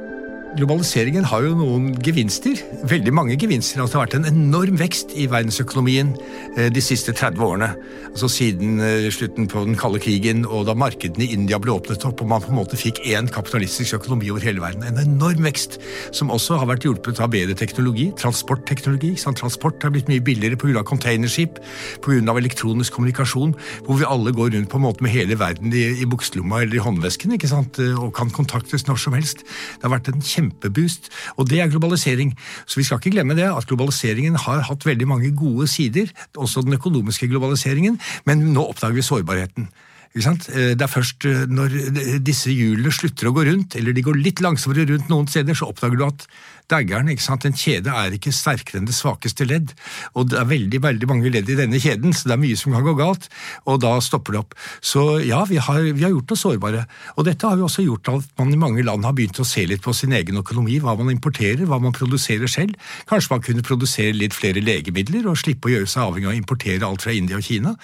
Globaliseringen 0.53 1.25
har 1.25 1.47
jo 1.47 1.55
noen 1.57 1.87
gevinster. 2.05 2.59
Veldig 2.85 3.13
mange 3.15 3.37
gevinster. 3.41 3.81
Altså, 3.81 3.95
det 3.95 3.97
har 3.97 4.03
vært 4.05 4.17
en 4.19 4.29
enorm 4.29 4.77
vekst 4.77 5.15
i 5.17 5.25
verdensøkonomien 5.31 6.11
eh, 6.57 6.69
de 6.73 6.83
siste 6.83 7.15
30 7.15 7.41
årene. 7.41 7.69
Altså 8.13 8.29
Siden 8.29 8.77
eh, 8.83 9.07
slutten 9.13 9.47
på 9.49 9.63
den 9.65 9.77
kalde 9.79 9.97
krigen 10.03 10.43
og 10.45 10.67
da 10.67 10.75
markedene 10.77 11.25
i 11.25 11.33
India 11.33 11.57
ble 11.61 11.73
åpnet 11.73 12.05
opp 12.05 12.21
og 12.21 12.29
man 12.29 12.43
på 12.43 12.51
en 12.51 12.59
måte 12.59 12.77
fikk 12.77 13.01
én 13.09 13.29
kapitalistisk 13.33 13.97
økonomi 13.97 14.29
over 14.29 14.45
hele 14.45 14.61
verden. 14.61 14.85
En 14.85 15.01
enorm 15.01 15.41
vekst 15.47 15.79
som 16.13 16.29
også 16.33 16.59
har 16.61 16.69
vært 16.69 16.85
hjulpet 16.85 17.23
av 17.23 17.33
bedre 17.33 17.57
teknologi. 17.57 18.11
Transportteknologi. 18.21 19.15
Transport 19.23 19.81
har 19.81 19.95
blitt 19.95 20.11
mye 20.11 20.21
billigere 20.21 20.59
pga. 20.61 20.85
containerskip, 20.85 21.57
pga. 22.05 22.37
elektronisk 22.37 22.93
kommunikasjon, 22.93 23.55
hvor 23.87 23.97
vi 23.97 24.05
alle 24.05 24.35
går 24.35 24.53
rundt 24.53 24.69
på 24.69 24.77
en 24.77 24.85
måte 24.85 25.01
med 25.01 25.15
hele 25.15 25.39
verden 25.39 25.73
i, 25.73 25.87
i 26.03 26.05
bukselomma 26.05 26.61
eller 26.61 26.77
i 26.77 26.85
håndvesken 26.85 27.33
ikke 27.33 27.49
sant? 27.49 27.81
Eh, 27.81 27.97
og 27.97 28.13
kan 28.13 28.29
kontaktes 28.29 28.85
når 28.85 29.01
som 29.01 29.17
helst. 29.17 29.41
Det 29.41 29.89
har 29.89 29.97
vært 29.97 30.13
en 30.13 30.21
kjempe 30.21 30.42
kjempeboost. 30.43 31.09
Og 31.37 31.49
det 31.49 31.61
er 31.61 31.71
globalisering. 31.71 32.35
Så 32.65 32.79
vi 32.79 32.87
skal 32.87 32.99
ikke 32.99 33.15
glemme 33.17 33.37
det, 33.37 33.47
at 33.49 33.67
globaliseringen 33.69 34.35
har 34.35 34.67
hatt 34.67 34.85
veldig 34.85 35.07
mange 35.07 35.31
gode 35.35 35.67
sider, 35.67 36.11
også 36.35 36.65
den 36.65 36.77
økonomiske 36.77 37.27
globaliseringen, 37.31 37.99
men 38.25 38.53
nå 38.53 38.67
oppdager 38.73 38.99
vi 38.99 39.05
sårbarheten. 39.05 39.67
Eh, 40.13 40.73
det 40.77 40.81
er 40.81 40.91
først 40.91 41.25
eh, 41.25 41.45
når 41.49 41.73
disse 42.21 42.53
hjulene 42.53 42.91
slutter 42.93 43.29
å 43.29 43.33
gå 43.33 43.47
rundt, 43.47 43.77
eller 43.79 43.95
de 43.95 44.03
går 44.05 44.19
litt 44.21 44.43
langsommere 44.45 44.85
rundt 44.91 45.09
noen 45.09 45.29
steder, 45.29 45.57
så 45.57 45.71
oppdager 45.71 45.97
du 45.97 46.05
at 46.05 46.27
daggeren. 46.73 47.11
ikke 47.13 47.25
sant? 47.25 47.45
En 47.47 47.55
kjede 47.57 47.93
er 47.93 48.17
ikke 48.17 48.33
sterkere 48.35 48.81
enn 48.81 48.89
det 48.89 48.97
svakeste 48.97 49.47
ledd. 49.47 49.73
Og 50.17 50.31
det 50.31 50.39
er 50.41 50.49
veldig 50.49 50.81
veldig 50.83 51.09
mange 51.09 51.31
ledd 51.33 51.49
i 51.49 51.57
denne 51.59 51.79
kjeden, 51.81 52.15
så 52.15 52.29
det 52.29 52.35
er 52.37 52.43
mye 52.43 52.59
som 52.59 52.75
kan 52.75 52.85
gå 52.85 52.95
galt. 52.99 53.29
Og 53.69 53.79
da 53.83 53.95
stopper 54.03 54.35
det 54.35 54.41
opp. 54.43 54.57
Så 54.81 55.05
ja, 55.23 55.43
vi 55.49 55.61
har, 55.61 55.81
vi 55.93 56.05
har 56.05 56.13
gjort 56.13 56.35
oss 56.35 56.43
sårbare. 56.47 56.85
Og 57.17 57.27
dette 57.27 57.47
har 57.47 57.59
jo 57.59 57.67
også 57.69 57.85
gjort 57.85 58.11
at 58.13 58.33
man 58.41 58.53
i 58.53 58.59
mange 58.59 58.85
land 58.85 59.05
har 59.07 59.15
begynt 59.15 59.41
å 59.41 59.47
se 59.47 59.65
litt 59.69 59.83
på 59.85 59.93
sin 59.95 60.15
egen 60.15 60.39
økonomi. 60.41 60.79
Hva 60.83 60.97
man 60.99 61.13
importerer, 61.13 61.65
hva 61.69 61.79
man 61.83 61.95
produserer 61.95 62.51
selv. 62.51 62.75
Kanskje 63.09 63.35
man 63.35 63.45
kunne 63.45 63.65
produsere 63.65 64.15
litt 64.17 64.35
flere 64.35 64.63
legemidler 64.63 65.29
og 65.29 65.39
slippe 65.41 65.69
å 65.69 65.75
gjøre 65.77 65.89
seg 65.89 66.07
avhengig 66.07 66.29
av 66.29 66.35
å 66.35 66.41
importere 66.41 66.89
alt 66.89 67.05
fra 67.05 67.15
India 67.15 67.39
og 67.39 67.47
Kina. 67.47 67.75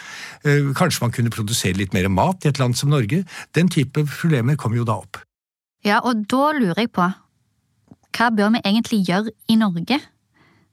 Eh, 0.44 0.72
kanskje 0.78 1.06
man 1.06 1.16
kunne 1.16 1.34
produsere 1.34 1.80
litt 1.80 1.96
mer 1.96 2.10
mat 2.12 2.46
i 2.46 2.52
et 2.52 2.62
land 2.62 2.78
som 2.78 2.92
Norge. 2.94 3.24
Den 3.56 3.72
type 3.72 4.06
problemer 4.10 4.60
kommer 4.60 4.82
jo 4.82 4.88
da 4.88 5.00
opp. 5.02 5.22
Ja, 5.86 6.02
og 6.04 6.26
da 6.28 6.52
lurer 6.58 6.84
jeg 6.84 6.92
på, 6.96 7.06
hva 8.16 8.30
bør 8.36 8.56
vi 8.56 8.64
egentlig 8.66 9.04
gjøre 9.08 9.34
i 9.48 9.58
Norge? 9.60 10.00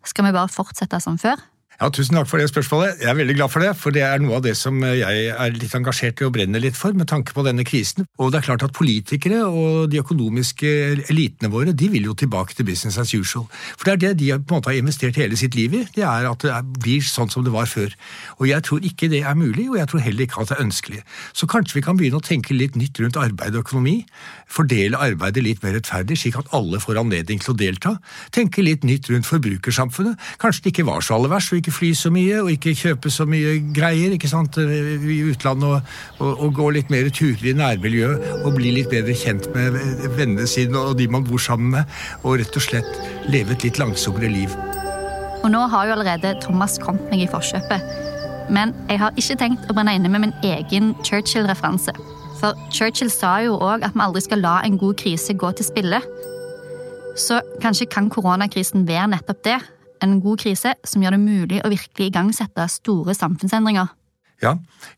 Skal 0.07 0.27
vi 0.27 0.35
bare 0.37 0.53
fortsette 0.53 1.01
som 1.03 1.19
før? 1.19 1.41
Ja, 1.77 1.91
Tusen 1.93 2.17
takk 2.17 2.29
for 2.31 2.41
det 2.41 2.49
spørsmålet. 2.49 3.03
Jeg 3.03 3.11
er 3.11 3.17
veldig 3.19 3.35
glad 3.37 3.51
for 3.53 3.61
det, 3.61 3.71
for 3.77 3.93
det 3.93 4.01
er 4.01 4.21
noe 4.25 4.39
av 4.39 4.45
det 4.47 4.55
som 4.57 4.79
jeg 4.81 5.27
er 5.29 5.51
litt 5.53 5.75
engasjert 5.77 6.23
i 6.23 6.25
og 6.25 6.31
brenner 6.33 6.63
litt 6.63 6.77
for, 6.79 6.97
med 6.97 7.05
tanke 7.11 7.35
på 7.37 7.43
denne 7.45 7.67
krisen. 7.69 8.07
Og 8.17 8.31
det 8.33 8.39
er 8.39 8.47
klart 8.47 8.63
at 8.65 8.73
politikere 8.73 9.43
og 9.45 9.91
de 9.93 10.01
økonomiske 10.01 10.71
elitene 11.13 11.51
våre 11.53 11.75
de 11.77 11.91
vil 11.93 12.09
jo 12.09 12.15
tilbake 12.17 12.57
til 12.57 12.65
business 12.65 12.97
as 12.97 13.13
usual. 13.13 13.45
For 13.77 13.91
det 13.91 13.93
er 13.93 14.01
det 14.07 14.13
de 14.23 14.31
på 14.39 14.57
en 14.57 14.63
måte 14.63 14.73
har 14.73 14.79
investert 14.81 15.21
hele 15.21 15.37
sitt 15.37 15.59
liv 15.59 15.75
i, 15.77 15.83
det 15.99 16.07
er 16.09 16.31
at 16.31 16.47
det 16.47 16.63
blir 16.81 17.05
sånn 17.05 17.29
som 17.35 17.45
det 17.45 17.53
var 17.53 17.69
før. 17.69 17.93
Og 18.39 18.49
jeg 18.49 18.65
tror 18.65 18.89
ikke 18.89 19.11
det 19.13 19.21
er 19.29 19.37
mulig, 19.37 19.69
og 19.69 19.77
jeg 19.77 19.93
tror 19.93 20.05
heller 20.07 20.25
ikke 20.25 20.41
at 20.47 20.55
det 20.55 20.57
er 20.57 20.65
ønskelig. 20.65 21.03
Så 21.37 21.45
kanskje 21.45 21.77
vi 21.77 21.85
kan 21.85 22.01
begynne 22.01 22.23
å 22.23 22.25
tenke 22.25 22.57
litt 22.57 22.81
nytt 22.81 23.03
rundt 23.05 23.21
arbeid 23.21 23.53
og 23.53 23.67
økonomi. 23.67 23.99
Fordele 24.49 24.97
arbeidet 25.11 25.45
litt 25.45 25.61
mer 25.61 25.77
rettferdig, 25.77 26.17
slik 26.25 26.41
at 26.41 26.49
alle 26.57 26.81
får 26.81 27.03
anledning 27.05 27.45
til 27.45 27.53
å 27.53 27.59
delta. 27.67 27.99
Tenke 28.33 28.65
litt 28.65 28.89
nytt 28.89 29.13
rundt 29.13 29.29
forbrukersamfunnet. 29.29 30.17
Kanskje 30.41 30.65
det 30.65 30.75
ikke 30.75 30.89
var 30.89 31.05
så 31.05 31.21
aller 31.21 31.37
verst 31.37 31.53
ikke 31.67 31.75
fly 31.75 31.89
så 31.99 32.11
mye 32.15 32.39
og 32.45 32.51
ikke 32.53 32.75
kjøpe 32.79 33.11
så 33.11 33.27
mye 33.27 33.57
greier 33.75 34.15
ikke 34.15 34.31
sant, 34.31 34.55
i 34.61 35.19
utlandet. 35.27 35.67
Og, 35.67 36.23
og, 36.23 36.45
og 36.47 36.55
gå 36.55 36.69
litt 36.77 36.93
mer 36.93 37.09
turer 37.11 37.51
i 37.51 37.55
nærmiljøet 37.59 38.45
og 38.47 38.55
bli 38.55 38.71
litt 38.77 38.91
bedre 38.93 39.17
kjent 39.19 39.49
med 39.55 39.75
vennene 40.15 40.47
sine 40.51 40.79
og 40.79 40.97
de 41.01 41.09
man 41.11 41.27
bor 41.27 41.43
sammen 41.43 41.75
med. 41.75 41.97
Og 42.23 42.39
rett 42.41 42.55
og 42.55 42.63
slett 42.63 43.03
leve 43.33 43.57
et 43.57 43.67
litt 43.67 43.81
langsommere 43.83 44.31
liv. 44.31 44.55
Og 45.43 45.51
nå 45.51 45.67
har 45.73 45.89
jo 45.89 45.97
allerede 45.97 46.37
Thomas 46.43 46.79
kommet 46.83 47.11
meg 47.11 47.27
i 47.27 47.31
forkjøpet. 47.31 47.91
Men 48.55 48.75
jeg 48.87 49.03
har 49.03 49.15
ikke 49.19 49.39
tenkt 49.41 49.67
å 49.67 49.75
brenne 49.75 49.97
inne 49.99 50.11
med 50.13 50.29
min 50.29 50.37
egen 50.47 50.95
Churchill-referanse. 51.03 51.95
For 52.39 52.55
Churchill 52.71 53.11
sa 53.11 53.41
jo 53.43 53.57
òg 53.59 53.83
at 53.87 53.97
vi 53.97 54.05
aldri 54.05 54.23
skal 54.23 54.45
la 54.45 54.61
en 54.63 54.79
god 54.79 54.99
krise 55.01 55.35
gå 55.35 55.51
til 55.59 55.67
spille. 55.67 56.03
Så 57.17 57.41
kanskje 57.63 57.89
kan 57.91 58.11
koronakrisen 58.13 58.85
være 58.87 59.17
nettopp 59.17 59.43
det 59.47 59.57
en 60.05 60.19
god 60.25 60.43
krise 60.43 60.75
som 60.85 61.05
gjør 61.05 61.17
det 61.17 61.23
mulig 61.23 61.63
å 61.63 61.71
virkelig 61.73 62.11
igangsette 62.11 62.69
store 62.73 63.15
samfunnsendringer. 63.17 63.93
Ja, 64.43 64.51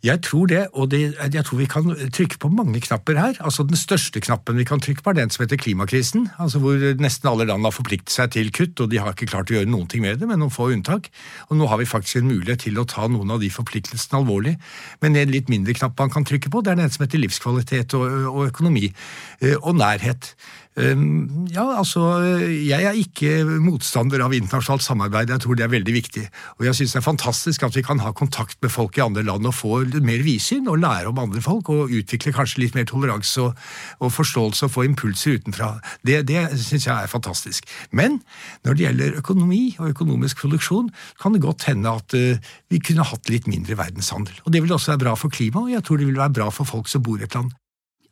jeg 0.02 0.18
tror 0.26 0.48
det, 0.50 0.64
og 0.74 0.90
det, 0.90 1.14
jeg 1.34 1.44
tror 1.46 1.58
vi 1.60 1.66
kan 1.70 1.86
trykke 2.10 2.40
på 2.42 2.48
mange 2.50 2.80
knapper 2.82 3.14
her. 3.14 3.36
Altså 3.38 3.62
Den 3.62 3.78
største 3.78 4.20
knappen 4.20 4.58
vi 4.58 4.66
kan 4.66 4.80
trykke 4.82 5.02
på, 5.02 5.10
er 5.10 5.20
den 5.20 5.30
som 5.30 5.44
heter 5.44 5.56
klimakrisen. 5.56 6.28
altså 6.38 6.58
Hvor 6.58 6.74
nesten 6.98 7.28
alle 7.30 7.46
land 7.46 7.62
har 7.62 7.70
forpliktet 7.70 8.10
seg 8.10 8.32
til 8.34 8.50
kutt, 8.50 8.80
og 8.80 8.90
de 8.90 8.98
har 8.98 9.14
ikke 9.14 9.30
klart 9.30 9.52
å 9.52 9.54
gjøre 9.54 9.70
noen 9.70 9.86
ting 9.86 10.02
med 10.02 10.18
det, 10.18 10.26
med 10.26 10.42
noen 10.42 10.50
få 10.50 10.72
unntak. 10.74 11.06
Og 11.48 11.56
nå 11.56 11.70
har 11.70 11.78
vi 11.78 11.86
faktisk 11.86 12.18
en 12.18 12.32
mulighet 12.32 12.66
til 12.66 12.82
å 12.82 12.86
ta 12.90 13.06
noen 13.06 13.30
av 13.30 13.38
de 13.38 13.50
forpliktelsene 13.50 14.18
alvorlig. 14.18 14.56
Men 15.02 15.14
en 15.14 15.30
litt 15.30 15.48
mindre 15.48 15.74
knapp 15.78 15.94
man 16.02 16.10
kan 16.10 16.26
trykke 16.26 16.50
på, 16.50 16.64
det 16.66 16.74
er 16.74 16.82
den 16.82 16.90
som 16.90 17.06
heter 17.06 17.22
livskvalitet 17.22 17.94
og, 17.94 18.10
og 18.34 18.48
økonomi. 18.50 18.90
Eh, 19.38 19.54
og 19.62 19.78
nærhet. 19.78 20.34
Ehm, 20.78 21.48
ja, 21.50 21.64
altså, 21.78 22.00
Jeg 22.48 22.84
er 22.86 22.94
ikke 22.94 23.42
motstander 23.62 24.22
av 24.22 24.34
internasjonalt 24.36 24.84
samarbeid. 24.84 25.32
Jeg 25.32 25.42
tror 25.42 25.58
det 25.58 25.64
er 25.66 25.72
veldig 25.72 25.94
viktig. 25.94 26.24
Og 26.58 26.66
jeg 26.68 26.78
syns 26.78 26.94
det 26.94 27.00
er 27.00 27.06
fantastisk 27.06 27.64
at 27.66 27.76
vi 27.76 27.82
kan 27.82 27.98
ha 28.04 28.12
kontakt 28.12 28.58
med 28.62 28.70
folk 28.70 28.98
i 28.98 29.02
andre 29.02 29.24
land 29.26 29.46
og 29.48 29.56
få 29.58 29.82
mer 30.04 30.22
vidsyn 30.22 30.68
og 30.70 30.78
lære 30.82 31.10
om 31.10 31.18
andre 31.18 31.42
folk 31.42 31.70
og 31.74 31.94
utvikle 31.94 32.34
kanskje 32.36 32.62
litt 32.62 32.78
mer 32.78 32.86
toleranse 32.88 33.42
og, 33.42 33.58
og 33.98 34.14
forståelse 34.14 34.68
og 34.68 34.74
få 34.74 34.86
impulser 34.86 35.38
utenfra. 35.38 35.74
Det, 36.06 36.22
det 36.28 36.46
syns 36.54 36.86
jeg 36.86 36.94
er 36.94 37.10
fantastisk. 37.10 37.66
Men 37.90 38.20
når 38.64 38.78
det 38.78 38.86
gjelder 38.86 39.20
økonomi 39.22 39.62
og 39.78 39.94
økonomisk 39.94 40.44
produksjon, 40.44 40.92
kan 41.20 41.34
det 41.34 41.42
godt 41.42 41.66
hende 41.70 41.90
at 41.90 42.14
uh, 42.14 42.50
vi 42.70 42.82
kunne 42.82 43.06
hatt 43.06 43.30
litt 43.32 43.48
mindre 43.50 43.78
verdenshandel. 43.78 44.44
Og 44.44 44.52
det 44.54 44.62
vil 44.62 44.74
også 44.74 44.94
være 44.94 45.06
bra 45.08 45.16
for 45.18 45.32
klimaet, 45.32 45.64
og 45.64 45.74
jeg 45.74 45.86
tror 45.86 45.98
det 45.98 46.10
vil 46.10 46.20
være 46.20 46.36
bra 46.38 46.52
for 46.54 46.68
folk 46.68 46.90
som 46.90 47.02
bor 47.02 47.18
i 47.18 47.26
et 47.26 47.34
land. 47.34 47.50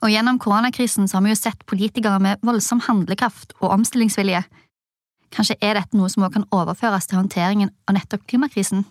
Og 0.05 0.13
gjennom 0.13 0.39
koronakrisen 0.43 1.09
så 1.09 1.19
har 1.19 1.25
vi 1.25 1.33
jo 1.33 1.41
sett 1.41 1.67
politikere 1.69 2.21
med 2.23 2.43
voldsom 2.45 2.83
handlekraft 2.87 3.57
og 3.63 3.73
omstillingsvilje. 3.79 4.45
Kanskje 5.35 5.57
er 5.65 5.79
dette 5.79 5.97
noe 5.99 6.11
som 6.13 6.25
også 6.27 6.39
kan 6.39 6.49
overføres 6.55 7.09
til 7.09 7.21
håndteringen 7.21 7.73
av 7.89 7.97
nettopp 7.97 8.27
klimakrisen? 8.31 8.85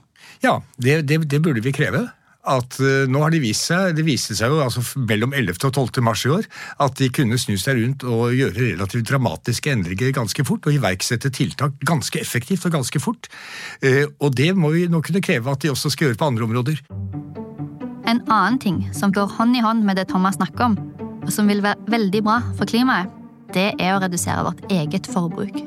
Ja, 0.44 0.60
det, 0.82 1.04
det, 1.10 1.22
det 1.32 1.42
burde 1.44 1.64
vi 1.64 1.74
kreve. 1.76 2.08
At 2.46 2.78
uh, 2.78 3.08
nå 3.10 3.24
har 3.24 3.34
de 3.34 3.40
vist 3.42 3.66
seg, 3.72 3.96
Det 3.98 4.04
viste 4.06 4.36
seg 4.38 4.52
jo 4.54 4.60
altså 4.62 4.84
mellom 5.10 5.34
11. 5.34 5.58
og 5.66 5.80
12. 5.82 6.04
mars 6.06 6.26
i 6.28 6.30
år 6.36 6.46
at 6.86 7.00
de 7.00 7.08
kunne 7.10 7.40
snu 7.42 7.56
seg 7.58 7.80
rundt 7.80 8.06
og 8.06 8.36
gjøre 8.38 8.54
relativt 8.60 9.08
dramatiske 9.10 9.74
endringer 9.74 10.14
ganske 10.14 10.46
fort. 10.46 10.68
Og 10.70 10.78
iverksette 10.78 11.34
tiltak 11.34 11.80
ganske 11.86 12.22
effektivt 12.22 12.68
og 12.70 12.78
ganske 12.78 13.02
fort. 13.02 13.32
Uh, 13.82 14.06
og 14.20 14.38
det 14.38 14.52
må 14.58 14.76
vi 14.76 14.86
nå 14.92 15.02
kunne 15.06 15.26
kreve 15.26 15.58
at 15.58 15.66
de 15.66 15.74
også 15.74 15.94
skal 15.94 16.12
gjøre 16.12 16.22
på 16.22 16.30
andre 16.30 16.50
områder. 16.50 16.86
En 18.06 18.22
annen 18.30 18.60
ting 18.62 18.84
som 18.94 19.14
går 19.14 19.32
hånd 19.38 19.58
i 19.58 19.64
hånd 19.66 19.86
med 19.86 19.98
det 19.98 20.10
Thomas 20.12 20.38
snakker 20.38 20.68
om, 20.68 20.76
og 21.26 21.32
som 21.34 21.48
vil 21.50 21.64
være 21.66 21.90
veldig 21.90 22.22
bra 22.26 22.42
for 22.58 22.70
klimaet, 22.70 23.10
det 23.56 23.72
er 23.82 23.96
å 23.96 24.02
redusere 24.04 24.44
vårt 24.46 24.62
eget 24.74 25.08
forbruk. 25.10 25.58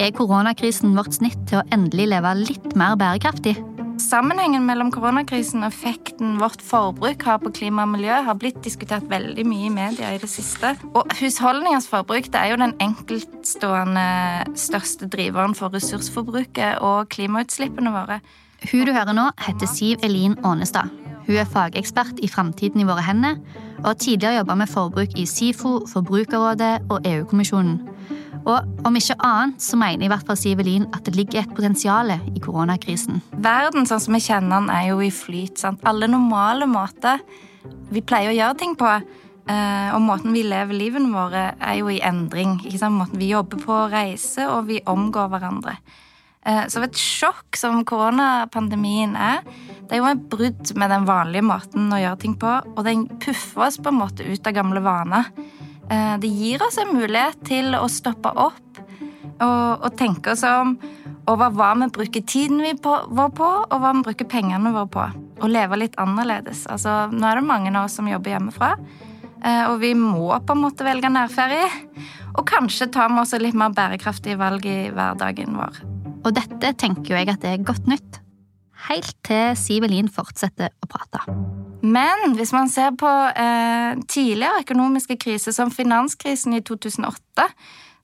Er 0.00 0.14
koronakrisen 0.16 0.94
vårt 0.96 1.12
snitt 1.12 1.40
til 1.50 1.60
å 1.60 1.66
endelig 1.74 2.08
leve 2.14 2.32
litt 2.40 2.72
mer 2.78 2.96
bærekraftig? 2.96 3.58
Sammenhengen 4.00 4.64
mellom 4.64 4.88
koronakrisen 4.94 5.60
og 5.60 5.68
effekten 5.68 6.38
vårt 6.40 6.64
forbruk 6.64 7.26
har 7.28 7.42
på 7.42 7.52
klima 7.54 7.84
og 7.84 7.92
miljø, 7.92 8.14
har 8.24 8.38
blitt 8.40 8.62
diskutert 8.64 9.04
veldig 9.10 9.44
mye 9.46 9.68
i 9.68 9.74
media 9.74 10.14
i 10.14 10.22
det 10.22 10.30
siste. 10.32 10.72
Og 10.96 11.12
husholdningers 11.20 11.90
forbruk 11.92 12.30
det 12.32 12.40
er 12.40 12.54
jo 12.54 12.62
den 12.64 12.74
enkeltstående 12.80 14.06
største 14.56 15.10
driveren 15.12 15.56
for 15.58 15.76
ressursforbruket 15.76 16.80
og 16.80 17.12
klimautslippene 17.12 17.92
våre. 17.92 18.22
Hun 18.70 18.88
du 18.88 18.96
hører 18.96 19.16
nå, 19.16 19.28
heter 19.44 19.68
Siv 19.68 20.02
Elin 20.06 20.38
Ånestad. 20.46 21.01
Hun 21.32 21.38
er 21.40 21.48
fagekspert 21.48 22.18
i 22.20 22.28
Framtiden 22.28 22.82
i 22.82 22.84
våre 22.84 23.00
hender 23.06 23.38
og 23.78 23.86
har 23.86 23.94
tidligere 23.96 24.42
jobba 24.42 24.56
med 24.60 24.68
forbruk 24.68 25.14
i 25.16 25.22
SIFO, 25.24 25.70
Forbrukerrådet 25.88 26.90
og 26.92 27.06
EU-kommisjonen. 27.08 27.78
Og 28.42 28.84
om 28.84 28.98
ikke 29.00 29.16
annet 29.24 29.64
så 29.64 29.78
mener 29.80 30.04
i 30.04 30.10
hvert 30.12 30.28
fall 30.28 30.36
Sivelin 30.36 30.84
at 30.92 31.06
det 31.08 31.16
ligger 31.16 31.40
et 31.40 31.54
potensial 31.56 32.12
i 32.12 32.42
koronakrisen. 32.44 33.22
Verden 33.32 33.88
sånn 33.88 34.04
som 34.04 34.18
vi 34.18 34.20
kjenner 34.26 34.58
den, 34.58 34.68
er 34.76 34.90
jo 34.90 35.00
i 35.00 35.08
flyt. 35.08 35.56
sant? 35.64 35.80
Alle 35.88 36.10
normale 36.10 36.68
måter 36.68 37.24
vi 37.88 38.04
pleier 38.04 38.34
å 38.34 38.36
gjøre 38.36 38.58
ting 38.60 38.76
på, 38.76 38.92
eh, 38.92 39.88
og 39.96 40.04
måten 40.04 40.36
vi 40.36 40.44
lever 40.44 40.76
livene 40.76 41.16
våre, 41.16 41.54
er 41.56 41.80
jo 41.80 41.88
i 41.88 42.02
endring. 42.04 42.58
Måten 42.92 43.16
vi 43.16 43.32
jobber 43.32 43.56
på, 43.56 43.82
reiser, 43.88 44.52
og 44.52 44.68
vi 44.68 44.84
omgår 44.84 45.32
hverandre. 45.32 45.78
Eh, 46.46 46.64
så 46.68 46.82
et 46.82 46.98
sjokk 46.98 47.58
som 47.58 47.84
koronapandemien 47.86 49.14
er, 49.14 49.42
det 49.86 49.94
er 49.94 50.00
jo 50.00 50.08
et 50.10 50.24
brudd 50.32 50.72
med 50.80 50.90
den 50.90 51.06
vanlige 51.06 51.46
måten 51.46 51.92
å 51.92 52.00
gjøre 52.00 52.20
ting 52.22 52.34
på, 52.40 52.54
og 52.74 52.82
den 52.86 53.06
puffer 53.22 53.68
oss 53.68 53.78
på 53.78 53.92
en 53.92 54.00
måte 54.00 54.26
ut 54.26 54.48
av 54.48 54.56
gamle 54.56 54.82
vaner. 54.82 55.30
Eh, 55.90 56.16
det 56.22 56.30
gir 56.30 56.64
oss 56.66 56.80
en 56.82 56.94
mulighet 56.96 57.44
til 57.46 57.76
å 57.78 57.84
stoppe 57.90 58.32
opp 58.32 58.82
og, 59.42 59.84
og 59.84 59.94
tenke 59.98 60.34
oss 60.34 60.42
om 60.46 60.76
over 61.30 61.54
hva 61.54 61.70
vi 61.78 61.88
bruker 61.94 62.24
tiden 62.26 62.62
vi 62.64 62.72
vår 62.82 63.30
på, 63.36 63.50
og 63.62 63.76
hva 63.78 63.92
vi 63.94 64.06
bruker 64.08 64.30
pengene 64.30 64.74
våre 64.74 64.90
på. 64.90 65.06
Og 65.42 65.50
leve 65.50 65.78
litt 65.78 65.98
annerledes. 66.02 66.66
Altså, 66.70 67.06
nå 67.12 67.26
er 67.28 67.38
det 67.38 67.46
mange 67.46 67.70
av 67.74 67.86
oss 67.86 67.98
som 67.98 68.10
jobber 68.10 68.34
hjemmefra, 68.34 68.74
eh, 69.44 69.64
og 69.70 69.78
vi 69.82 69.94
må 69.98 70.32
på 70.34 70.56
en 70.56 70.64
måte 70.66 70.86
velge 70.86 71.10
nærferie. 71.12 71.70
Og 72.32 72.46
kanskje 72.48 72.90
ta 72.90 73.10
med 73.12 73.26
oss 73.26 73.36
litt 73.38 73.58
mer 73.58 73.74
bærekraftige 73.76 74.40
valg 74.40 74.66
i 74.66 74.86
hverdagen 74.90 75.58
vår. 75.58 76.01
Og 76.22 76.34
dette 76.36 76.74
tenker 76.78 77.12
jo 77.12 77.18
jeg 77.18 77.32
at 77.32 77.42
det 77.42 77.54
er 77.54 77.66
godt 77.66 77.88
nytt. 77.90 78.20
Helt 78.88 79.14
til 79.26 79.56
Sivelin 79.58 80.10
fortsetter 80.10 80.72
å 80.82 80.88
prate. 80.90 81.22
Men 81.82 82.36
hvis 82.38 82.52
man 82.54 82.70
ser 82.70 82.92
på 82.98 83.10
eh, 83.10 83.98
tidligere 84.10 84.62
økonomiske 84.62 85.16
kriser, 85.22 85.54
som 85.54 85.72
finanskrisen 85.74 86.54
i 86.54 86.62
2008, 86.62 87.48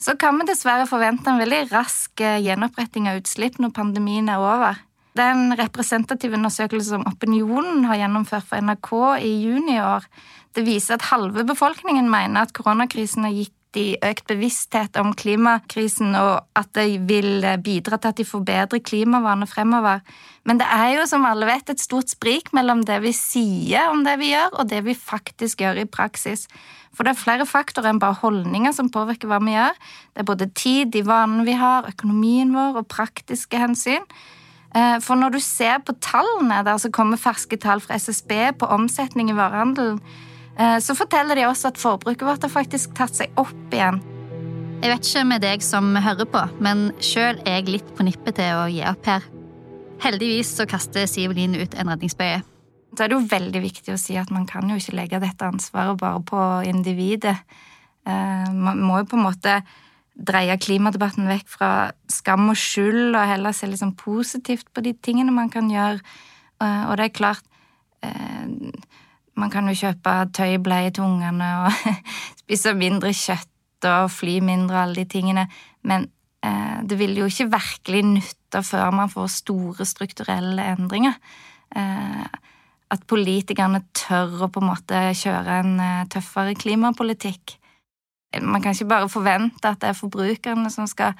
så 0.03 0.15
kan 0.19 0.39
vi 0.39 0.49
dessverre 0.51 0.87
forvente 0.91 1.31
en 1.31 1.41
veldig 1.43 1.65
rask 1.71 2.23
eh, 2.23 2.41
gjenoppretting 2.43 3.09
av 3.11 3.21
utslipp 3.21 3.59
når 3.63 3.75
pandemien 3.75 4.31
er 4.31 4.43
over. 4.43 4.83
Den 5.19 5.55
representative 5.59 6.39
undersøkelsen 6.39 6.99
som 6.99 7.07
Opinionen 7.11 7.87
har 7.89 8.03
gjennomført 8.03 8.47
for 8.51 8.63
NRK 8.63 8.93
i 9.27 9.33
juni 9.47 9.79
i 9.79 9.83
år, 9.83 10.07
det 10.55 10.67
viser 10.67 10.99
at 10.99 11.09
halve 11.11 11.47
befolkningen 11.47 12.11
mener 12.11 12.47
at 12.47 12.55
koronakrisen 12.55 13.27
har 13.27 13.35
gitt 13.35 13.55
i 13.77 13.99
økt 14.05 14.25
bevissthet 14.31 14.97
om 15.01 15.11
klimakrisen, 15.19 16.15
og 16.17 16.47
at 16.57 16.71
det 16.79 17.03
vil 17.09 17.45
bidra 17.65 17.99
til 17.99 18.13
at 18.13 18.21
de 18.21 18.25
får 18.25 18.45
bedre 18.47 18.81
klimavaner 18.81 19.51
fremover. 19.51 20.01
Men 20.49 20.61
det 20.61 20.69
er 20.73 20.95
jo, 20.97 21.05
som 21.11 21.27
alle 21.29 21.49
vet, 21.49 21.69
et 21.69 21.83
stort 21.83 22.09
sprik 22.09 22.53
mellom 22.57 22.81
det 22.89 23.01
vi 23.05 23.13
sier 23.13 23.91
om 23.93 24.05
det 24.07 24.17
vi 24.23 24.33
gjør, 24.33 24.55
og 24.63 24.71
det 24.71 24.81
vi 24.87 24.97
faktisk 24.97 25.61
gjør 25.61 25.83
i 25.83 25.89
praksis. 25.91 26.47
For 26.97 27.05
det 27.05 27.13
er 27.13 27.21
flere 27.21 27.47
faktorer 27.47 27.93
enn 27.93 28.01
bare 28.03 28.17
holdninger 28.23 28.73
som 28.75 28.89
påvirker 28.91 29.29
hva 29.29 29.43
vi 29.45 29.53
gjør. 29.53 29.77
Det 30.15 30.25
er 30.25 30.31
både 30.31 30.49
tid, 30.57 30.95
de 30.95 31.05
vanene 31.07 31.45
vi 31.47 31.59
har, 31.59 31.91
økonomien 31.93 32.55
vår 32.57 32.81
og 32.81 32.89
praktiske 32.89 33.61
hensyn. 33.61 34.09
Eh, 34.75 34.97
for 35.05 35.21
når 35.21 35.37
du 35.37 35.43
ser 35.45 35.85
på 35.85 35.95
tallene 36.05 36.63
der 36.65 36.81
som 36.81 36.95
kommer 36.95 37.21
ferske 37.21 37.61
tall 37.61 37.85
fra 37.85 38.01
SSB 38.01 38.57
på 38.59 38.73
omsetning 38.73 39.29
i 39.31 39.37
varehandelen, 39.37 40.01
Eh, 40.01 40.28
så 40.59 40.95
forteller 40.99 41.39
de 41.39 41.45
også 41.47 41.71
at 41.71 41.79
forbruket 41.79 42.27
vårt 42.27 42.43
har 42.43 42.51
faktisk 42.51 42.97
tatt 42.99 43.15
seg 43.15 43.35
opp 43.39 43.75
igjen. 43.75 44.01
Jeg 44.79 44.93
vet 44.93 45.07
ikke 45.09 45.25
med 45.27 45.43
deg 45.43 45.63
som 45.67 45.91
hører 45.99 46.27
på, 46.31 46.41
men 46.63 46.89
sjøl 47.03 47.41
er 47.43 47.61
jeg 47.61 47.73
litt 47.73 47.89
på 47.99 48.05
nippet 48.07 48.37
til 48.39 48.61
å 48.61 48.69
gi 48.71 48.85
opp 48.87 49.09
her. 49.11 49.25
Heldigvis 50.05 50.53
så 50.55 50.69
kaster 50.71 51.09
Sivelin 51.11 51.57
ut 51.59 51.75
en 51.75 51.91
redningsbøye. 51.91 52.45
Så 52.95 53.05
er 53.05 53.11
det 53.11 53.17
jo 53.19 53.27
veldig 53.31 53.63
viktig 53.65 53.93
å 53.95 53.99
si 54.01 54.15
at 54.21 54.31
man 54.35 54.47
kan 54.47 54.71
jo 54.71 54.79
ikke 54.79 54.95
legge 54.95 55.21
dette 55.23 55.49
ansvaret 55.49 55.99
bare 55.99 56.23
på 56.27 56.45
individet. 56.71 57.35
Eh, 58.07 58.47
man 58.55 58.79
må 58.79 59.03
jo 59.03 59.09
på 59.11 59.19
en 59.19 59.27
måte 59.27 59.59
dreie 60.15 60.57
klimadebatten 60.59 61.27
vekk 61.31 61.51
fra 61.51 61.73
skam 62.11 62.49
og 62.53 62.59
skyld, 62.59 63.13
og 63.17 63.29
heller 63.33 63.55
se 63.55 63.69
litt 63.71 63.83
sånn 63.83 63.97
positivt 63.99 64.71
på 64.75 64.83
de 64.87 64.95
tingene 64.95 65.35
man 65.35 65.51
kan 65.51 65.71
gjøre. 65.71 66.01
Eh, 66.63 66.83
og 66.87 66.97
det 66.99 67.09
er 67.09 67.19
klart 67.19 67.45
man 69.39 69.53
kan 69.53 69.69
jo 69.71 69.77
kjøpe 69.79 70.15
tøybleie 70.35 70.91
til 70.95 71.07
ungene 71.07 71.49
og 71.63 71.97
spise 72.43 72.75
mindre 72.77 73.13
kjøtt 73.15 73.89
og 73.89 74.11
fly 74.11 74.39
mindre, 74.43 74.75
og 74.75 74.83
alle 74.83 75.03
de 75.03 75.11
tingene. 75.13 75.47
Men 75.87 76.09
eh, 76.45 76.81
det 76.89 76.99
vil 76.99 77.15
jo 77.21 77.29
ikke 77.31 77.51
virkelig 77.53 78.03
nytte 78.09 78.63
før 78.67 78.91
man 78.95 79.13
får 79.13 79.31
store 79.37 79.87
strukturelle 79.87 80.67
endringer. 80.75 81.19
Eh, 81.77 82.27
at 82.89 83.05
politikerne 83.07 83.83
tør 83.97 84.47
å 84.47 84.51
på 84.53 84.63
en 84.63 84.71
måte 84.71 85.01
kjøre 85.21 85.59
en 85.63 85.81
eh, 85.85 86.05
tøffere 86.11 86.57
klimapolitikk. 86.59 87.59
Man 88.43 88.63
kan 88.65 88.75
ikke 88.75 88.91
bare 88.91 89.09
forvente 89.13 89.69
at 89.71 89.81
det 89.81 89.93
er 89.93 89.97
forbrukerne 89.97 90.71
som 90.71 90.87
skal 90.87 91.15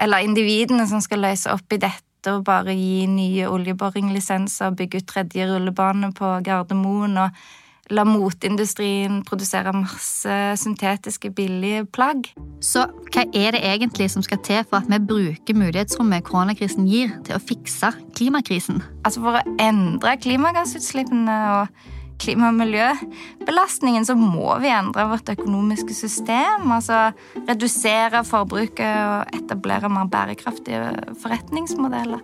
Eller 0.00 0.24
individene 0.24 0.86
som 0.88 1.00
skal 1.00 1.20
løse 1.20 1.52
opp 1.52 1.72
i 1.72 1.76
dette 1.76 2.09
å 2.28 2.42
bare 2.44 2.74
gi 2.76 3.06
nye 3.08 3.48
oljeboringlisenser, 3.48 4.76
bygge 4.76 5.00
ut 5.00 5.08
tredje 5.08 5.48
rullebane 5.48 6.12
på 6.16 6.36
Gardermoen 6.44 7.16
og 7.24 7.42
la 7.90 8.04
moteindustrien 8.06 9.20
produsere 9.26 9.72
masse 9.74 10.34
syntetiske, 10.62 11.32
billige 11.34 11.84
plagg. 11.90 12.28
Så 12.62 12.84
hva 13.10 13.24
er 13.34 13.56
det 13.56 13.64
egentlig 13.66 14.10
som 14.12 14.22
skal 14.22 14.42
til 14.46 14.62
for 14.68 14.78
at 14.78 14.90
vi 14.90 15.00
bruker 15.10 15.58
mulighetsrommet 15.58 16.26
koronakrisen 16.26 16.86
gir, 16.90 17.16
til 17.26 17.36
å 17.36 17.42
fikse 17.42 17.92
klimakrisen? 18.18 18.82
Altså 19.04 19.24
For 19.24 19.40
å 19.40 19.56
endre 19.62 20.14
klimagassutslippene 20.22 21.40
og 21.56 21.90
klima- 22.20 22.50
og 22.50 22.58
miljøbelastningen, 22.58 24.04
så 24.06 24.16
må 24.18 24.52
vi 24.62 24.70
endre 24.72 25.06
vårt 25.10 25.30
økonomiske 25.32 25.94
system. 25.96 26.68
Altså 26.70 27.10
redusere 27.48 28.22
forbruket 28.28 28.84
og 28.84 29.34
etablere 29.36 29.90
mer 29.92 30.10
bærekraftige 30.12 31.16
forretningsmodeller. 31.22 32.22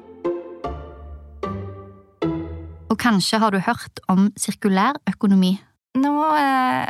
Og 2.86 2.98
kanskje 3.00 3.40
har 3.42 3.52
du 3.52 3.58
hørt 3.60 4.00
om 4.08 4.30
sirkulær 4.40 5.00
økonomi? 5.10 5.56
Nå 5.96 6.12
eh, 6.36 6.84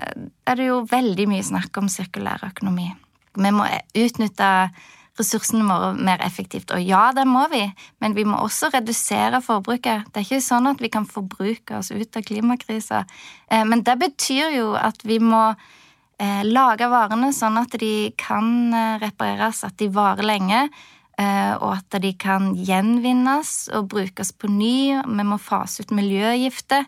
er 0.46 0.58
det 0.58 0.68
jo 0.68 0.82
veldig 0.90 1.28
mye 1.30 1.46
snakk 1.46 1.78
om 1.80 1.88
sirkulær 1.90 2.42
økonomi. 2.50 2.90
Vi 3.36 3.50
må 3.52 3.66
utnytte 3.94 4.50
ressursene 5.18 5.66
våre 5.66 5.92
mer 5.94 6.22
effektivt. 6.24 6.72
Og 6.74 6.82
ja, 6.82 7.10
det 7.16 7.26
må 7.28 7.46
vi, 7.52 7.62
men 8.02 8.16
vi 8.16 8.26
må 8.28 8.38
også 8.42 8.70
redusere 8.74 9.40
forbruket. 9.44 10.08
Det 10.12 10.22
er 10.22 10.26
ikke 10.26 10.44
sånn 10.44 10.70
at 10.70 10.82
vi 10.82 10.90
kan 10.92 11.08
forbruke 11.08 11.80
oss 11.80 11.92
ut 11.92 12.18
av 12.18 12.26
klimakrisa. 12.26 13.04
Eh, 13.50 13.64
men 13.68 13.84
det 13.86 13.96
betyr 14.02 14.56
jo 14.58 14.68
at 14.78 15.02
vi 15.06 15.20
må 15.22 15.44
eh, 15.52 16.42
lage 16.44 16.90
varene 16.92 17.32
sånn 17.36 17.60
at 17.62 17.78
de 17.80 18.10
kan 18.20 18.74
eh, 18.74 18.98
repareres, 19.02 19.64
at 19.66 19.78
de 19.80 19.90
varer 19.92 20.32
lenge. 20.34 20.68
Og 21.16 21.70
at 21.70 21.94
de 22.04 22.10
kan 22.20 22.50
gjenvinnes 22.60 23.50
og 23.72 23.86
brukes 23.88 24.34
på 24.36 24.50
ny. 24.52 24.98
Vi 25.00 25.24
må 25.24 25.38
fase 25.40 25.80
ut 25.80 25.94
miljøgifter. 25.96 26.84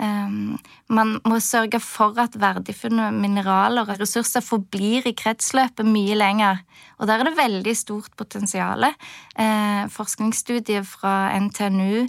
Ehm, 0.00 0.56
man 0.88 1.18
må 1.28 1.36
sørge 1.44 1.76
for 1.84 2.16
at 2.22 2.38
verdifulle 2.40 3.10
mineraler 3.12 3.84
og 3.84 4.00
ressurser 4.00 4.44
forblir 4.44 5.04
i 5.08 5.14
kretsløpet 5.16 5.88
mye 5.88 6.16
lenger. 6.16 6.62
Og 6.98 7.08
der 7.10 7.20
er 7.20 7.28
det 7.28 7.36
veldig 7.36 7.74
stort 7.76 8.14
potensial. 8.16 8.86
Uh, 9.36 9.84
forskningsstudier 9.92 10.86
fra 10.86 11.32
NTNU, 11.40 12.06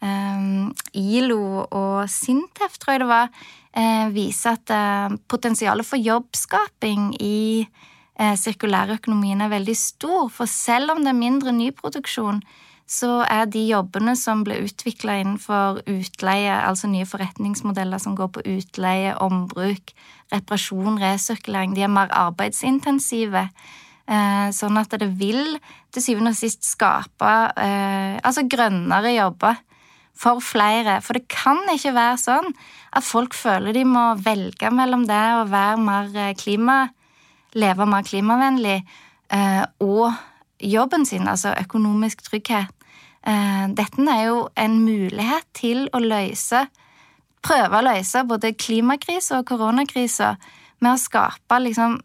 um, 0.00 0.72
ILO 0.94 1.66
og 1.66 2.08
Sintef, 2.12 2.78
tror 2.80 2.96
jeg 2.96 3.04
det 3.04 3.10
var, 3.10 3.32
uh, 3.76 4.06
viser 4.14 4.56
at 4.56 4.72
uh, 4.72 5.16
potensialet 5.28 5.86
for 5.86 6.00
jobbskaping 6.00 7.12
i 7.20 7.66
sirkulærøkonomien 8.16 9.42
er 9.44 9.50
veldig 9.52 9.74
stor. 9.76 10.30
For 10.32 10.48
selv 10.48 10.94
om 10.94 11.02
det 11.04 11.10
er 11.10 11.18
mindre 11.18 11.52
nyproduksjon, 11.52 12.38
så 12.86 13.24
er 13.26 13.48
de 13.50 13.64
jobbene 13.66 14.14
som 14.18 14.44
ble 14.46 14.60
utvikla 14.62 15.18
innenfor 15.20 15.80
utleie, 15.90 16.54
altså 16.54 16.86
nye 16.90 17.06
forretningsmodeller 17.08 17.98
som 18.02 18.14
går 18.18 18.30
på 18.36 18.44
utleie, 18.46 19.16
ombruk, 19.18 19.90
reparasjon, 20.30 21.00
resirkulering, 21.02 21.74
de 21.74 21.82
er 21.82 21.90
mer 21.90 22.12
arbeidsintensive. 22.14 23.48
Eh, 24.06 24.48
sånn 24.54 24.78
at 24.78 24.94
det 25.02 25.08
vil 25.18 25.56
til 25.90 26.04
syvende 26.04 26.30
og 26.30 26.38
sist 26.38 26.62
skape 26.62 27.30
eh, 27.58 28.14
altså 28.22 28.44
grønnere 28.46 29.16
jobber 29.16 29.58
for 30.14 30.38
flere. 30.38 31.00
For 31.02 31.18
det 31.18 31.26
kan 31.32 31.64
ikke 31.72 31.94
være 31.96 32.20
sånn 32.22 32.52
at 32.94 33.06
folk 33.06 33.34
føler 33.34 33.74
de 33.74 33.82
må 33.82 34.12
velge 34.22 34.70
mellom 34.70 35.08
det 35.10 35.24
å 35.40 35.42
være 35.50 35.82
mer 35.82 36.14
eh, 36.14 36.36
klima, 36.38 36.84
leve 37.58 37.88
mer 37.88 38.06
klimavennlig, 38.06 38.78
og 39.82 40.12
jobben 40.62 41.02
sin, 41.08 41.26
altså 41.26 41.50
økonomisk 41.58 42.20
trygghet. 42.22 42.75
Eh, 43.26 43.66
dette 43.74 44.08
er 44.12 44.26
jo 44.28 44.42
en 44.54 44.76
mulighet 44.84 45.48
til 45.56 45.88
å 45.94 46.02
løse 46.02 46.66
Prøve 47.46 47.78
å 47.78 47.84
løse 47.84 48.24
både 48.26 48.54
klimakrisa 48.58 49.40
og 49.40 49.46
koronakrisa 49.46 50.32
med 50.82 50.92
å 50.92 50.98
skape 50.98 51.60
liksom 51.62 51.98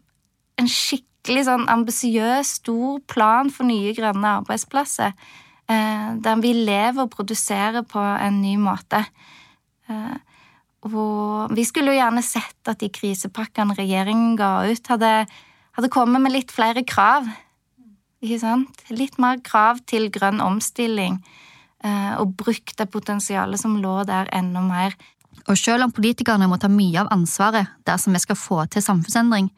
en 0.60 0.68
skikkelig 0.70 1.46
sånn 1.48 1.64
ambisiøs, 1.72 2.58
stor 2.60 3.00
plan 3.10 3.50
for 3.50 3.66
nye 3.66 3.94
grønne 3.96 4.36
arbeidsplasser. 4.42 5.16
Eh, 5.66 6.08
der 6.22 6.42
vi 6.44 6.52
lever 6.54 7.04
og 7.04 7.10
produserer 7.14 7.82
på 7.88 8.02
en 8.02 8.38
ny 8.42 8.54
måte. 8.60 9.02
Eh, 9.90 10.14
og 10.86 11.54
vi 11.54 11.64
skulle 11.66 11.94
jo 11.94 12.00
gjerne 12.00 12.22
sett 12.26 12.70
at 12.70 12.82
de 12.82 12.90
krisepakkene 12.92 13.74
regjeringen 13.78 14.36
ga 14.38 14.52
ut, 14.68 14.92
hadde, 14.94 15.12
hadde 15.78 15.94
kommet 15.94 16.22
med 16.22 16.36
litt 16.36 16.54
flere 16.54 16.86
krav 16.86 17.26
ikke 18.22 18.40
sant? 18.42 18.84
Litt 18.94 19.18
mer 19.22 19.40
krav 19.44 19.82
til 19.90 20.08
grønn 20.14 20.40
omstilling, 20.42 21.18
eh, 21.84 22.12
og 22.20 22.36
brukt 22.38 22.76
det 22.78 22.88
potensialet 22.90 23.60
som 23.60 23.80
lå 23.82 24.02
der, 24.08 24.30
enda 24.32 24.62
mer. 24.64 24.94
Og 25.48 25.58
selv 25.58 25.88
om 25.88 25.94
politikerne 25.94 26.46
må 26.48 26.58
ta 26.60 26.70
mye 26.70 27.02
av 27.02 27.10
ansvaret 27.10 27.72
dersom 27.88 28.14
vi 28.14 28.22
skal 28.22 28.38
få 28.38 28.64
til 28.70 28.84
samfunnsendring, 28.84 29.50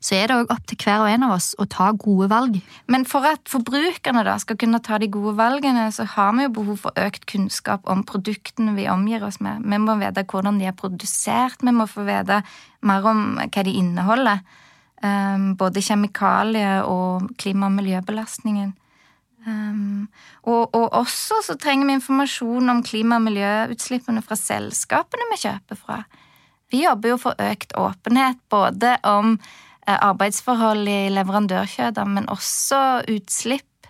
så 0.00 0.16
er 0.16 0.30
det 0.30 0.36
òg 0.38 0.52
opp 0.54 0.62
til 0.68 0.78
hver 0.80 1.02
og 1.04 1.10
en 1.10 1.24
av 1.26 1.34
oss 1.34 1.50
å 1.60 1.66
ta 1.68 1.90
gode 1.92 2.30
valg. 2.32 2.56
Men 2.88 3.04
for 3.08 3.26
at 3.28 3.44
forbrukerne 3.52 4.22
da 4.24 4.38
skal 4.40 4.56
kunne 4.60 4.80
ta 4.80 4.96
de 5.00 5.10
gode 5.12 5.34
valgene, 5.36 5.90
så 5.92 6.06
har 6.08 6.32
vi 6.36 6.46
jo 6.46 6.54
behov 6.56 6.80
for 6.86 7.02
økt 7.04 7.26
kunnskap 7.28 7.84
om 7.84 8.00
produktene 8.08 8.72
vi 8.78 8.88
omgir 8.88 9.26
oss 9.26 9.42
med. 9.44 9.60
Vi 9.60 9.80
må 9.82 9.98
vite 10.00 10.24
hvordan 10.24 10.60
de 10.60 10.70
er 10.70 10.78
produsert, 10.78 11.60
vi 11.60 11.76
må 11.76 11.84
få 11.90 12.06
vite 12.08 12.40
mer 12.80 13.10
om 13.12 13.36
hva 13.44 13.66
de 13.66 13.76
inneholder. 13.76 14.40
Um, 15.00 15.54
både 15.56 15.80
kjemikalier 15.80 16.84
og 16.84 17.30
klima- 17.40 17.70
og 17.70 17.76
miljøbelastningen. 17.78 18.74
Um, 19.46 20.08
og, 20.44 20.74
og, 20.76 20.92
også 20.92 21.38
så 21.46 21.56
trenger 21.56 21.88
vi 21.88 21.94
informasjon 21.96 22.68
om 22.68 22.82
klima- 22.84 23.16
og 23.16 23.24
miljøutslippene 23.24 24.20
fra 24.20 24.36
selskapene 24.36 25.30
vi 25.32 25.40
kjøper 25.40 25.80
fra. 25.80 26.02
Vi 26.70 26.84
jobber 26.84 27.14
jo 27.14 27.16
for 27.22 27.40
økt 27.40 27.72
åpenhet 27.80 28.38
både 28.52 28.98
om 29.08 29.32
eh, 29.86 29.96
arbeidsforhold 29.96 30.84
i 30.88 31.08
leverandørkjeder, 31.16 32.04
men 32.06 32.28
også 32.30 33.00
utslipp 33.10 33.88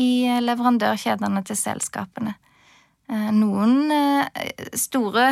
i 0.00 0.38
leverandørkjedene 0.40 1.42
til 1.44 1.58
selskapene. 1.58 2.38
Eh, 3.12 3.30
noen 3.36 3.90
eh, 3.92 4.68
store 4.80 5.26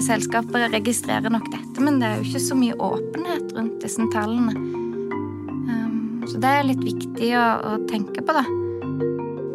selskaper 0.00 0.70
registrerer 0.72 1.32
nok 1.32 1.50
dette, 1.52 1.82
men 1.84 1.98
det 2.00 2.08
er 2.08 2.20
jo 2.20 2.30
ikke 2.30 2.42
så 2.46 2.56
mye 2.56 2.78
åpenhet 2.80 3.52
rundt 3.56 3.82
disse 3.84 4.06
tallene. 4.14 4.54
Um, 4.56 6.24
så 6.24 6.40
det 6.40 6.54
er 6.54 6.66
litt 6.70 6.82
viktig 6.84 7.30
å 7.36 7.76
tenke 7.90 8.24
på, 8.24 8.36
da. 8.36 8.44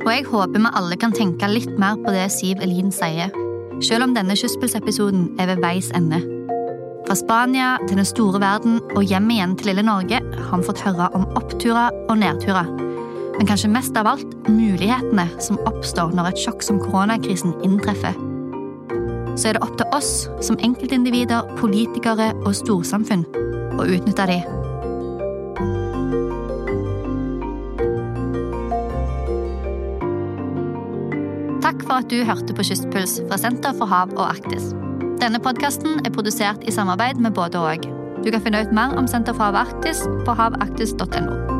Og 0.05 0.11
jeg 0.13 0.27
håper 0.29 0.61
vi 0.61 0.73
alle 0.77 0.99
kan 1.01 1.15
tenke 1.17 1.49
litt 1.49 1.73
mer 1.81 1.97
på 1.97 2.13
det 2.13 2.27
Siv 2.29 2.61
Elin 2.61 2.93
sier, 2.93 3.33
selv 3.81 4.05
om 4.05 4.13
denne 4.13 4.37
kystpulsepisoden 4.37 5.31
er 5.41 5.49
ved 5.49 5.65
veis 5.65 5.89
ende. 5.97 6.21
Fra 7.05 7.17
Spania 7.17 7.75
til 7.87 7.97
den 7.97 8.07
store 8.07 8.41
verden 8.41 8.77
og 8.95 9.05
hjem 9.05 9.29
igjen 9.33 9.57
til 9.57 9.71
lille 9.71 9.85
Norge 9.85 10.21
har 10.21 10.61
vi 10.61 10.69
fått 10.69 10.85
høre 10.85 11.09
om 11.17 11.25
oppturer 11.37 11.93
og 12.05 12.19
nedturer. 12.21 12.69
Men 13.37 13.47
kanskje 13.49 13.71
mest 13.71 13.97
av 13.99 14.07
alt 14.07 14.35
mulighetene 14.47 15.27
som 15.43 15.59
oppstår 15.67 16.13
når 16.15 16.31
et 16.31 16.43
sjokk 16.45 16.63
som 16.63 16.79
koronakrisen 16.79 17.55
inntreffer. 17.67 18.15
Så 19.35 19.49
er 19.49 19.57
det 19.57 19.63
opp 19.65 19.75
til 19.79 19.89
oss 19.95 20.11
som 20.45 20.59
enkeltindivider, 20.63 21.49
politikere 21.59 22.31
og 22.45 22.53
storsamfunn 22.55 23.25
å 23.75 23.87
utnytte 23.87 24.29
de. 24.31 24.39
Takk 31.65 31.81
for 31.81 31.97
at 31.97 32.09
du 32.13 32.21
hørte 32.23 32.55
på 32.55 32.63
Kystpuls 32.69 33.17
fra 33.25 33.39
Senter 33.41 33.75
for 33.75 33.89
hav 33.91 34.13
og 34.15 34.27
Arktis. 34.29 34.71
Denne 35.19 35.41
podkasten 35.41 36.05
er 36.05 36.13
produsert 36.13 36.63
i 36.63 36.71
samarbeid 36.71 37.19
med 37.19 37.35
både 37.35 37.59
og. 37.59 37.89
Du 38.23 38.31
kan 38.31 38.45
finne 38.45 38.63
ut 38.63 38.71
mer 38.75 38.95
om 38.95 39.09
Senter 39.09 39.35
for 39.35 39.49
hav 39.49 39.59
og 39.59 39.65
Arktis 39.65 40.05
på 40.27 40.37
havarktis.no. 40.39 41.54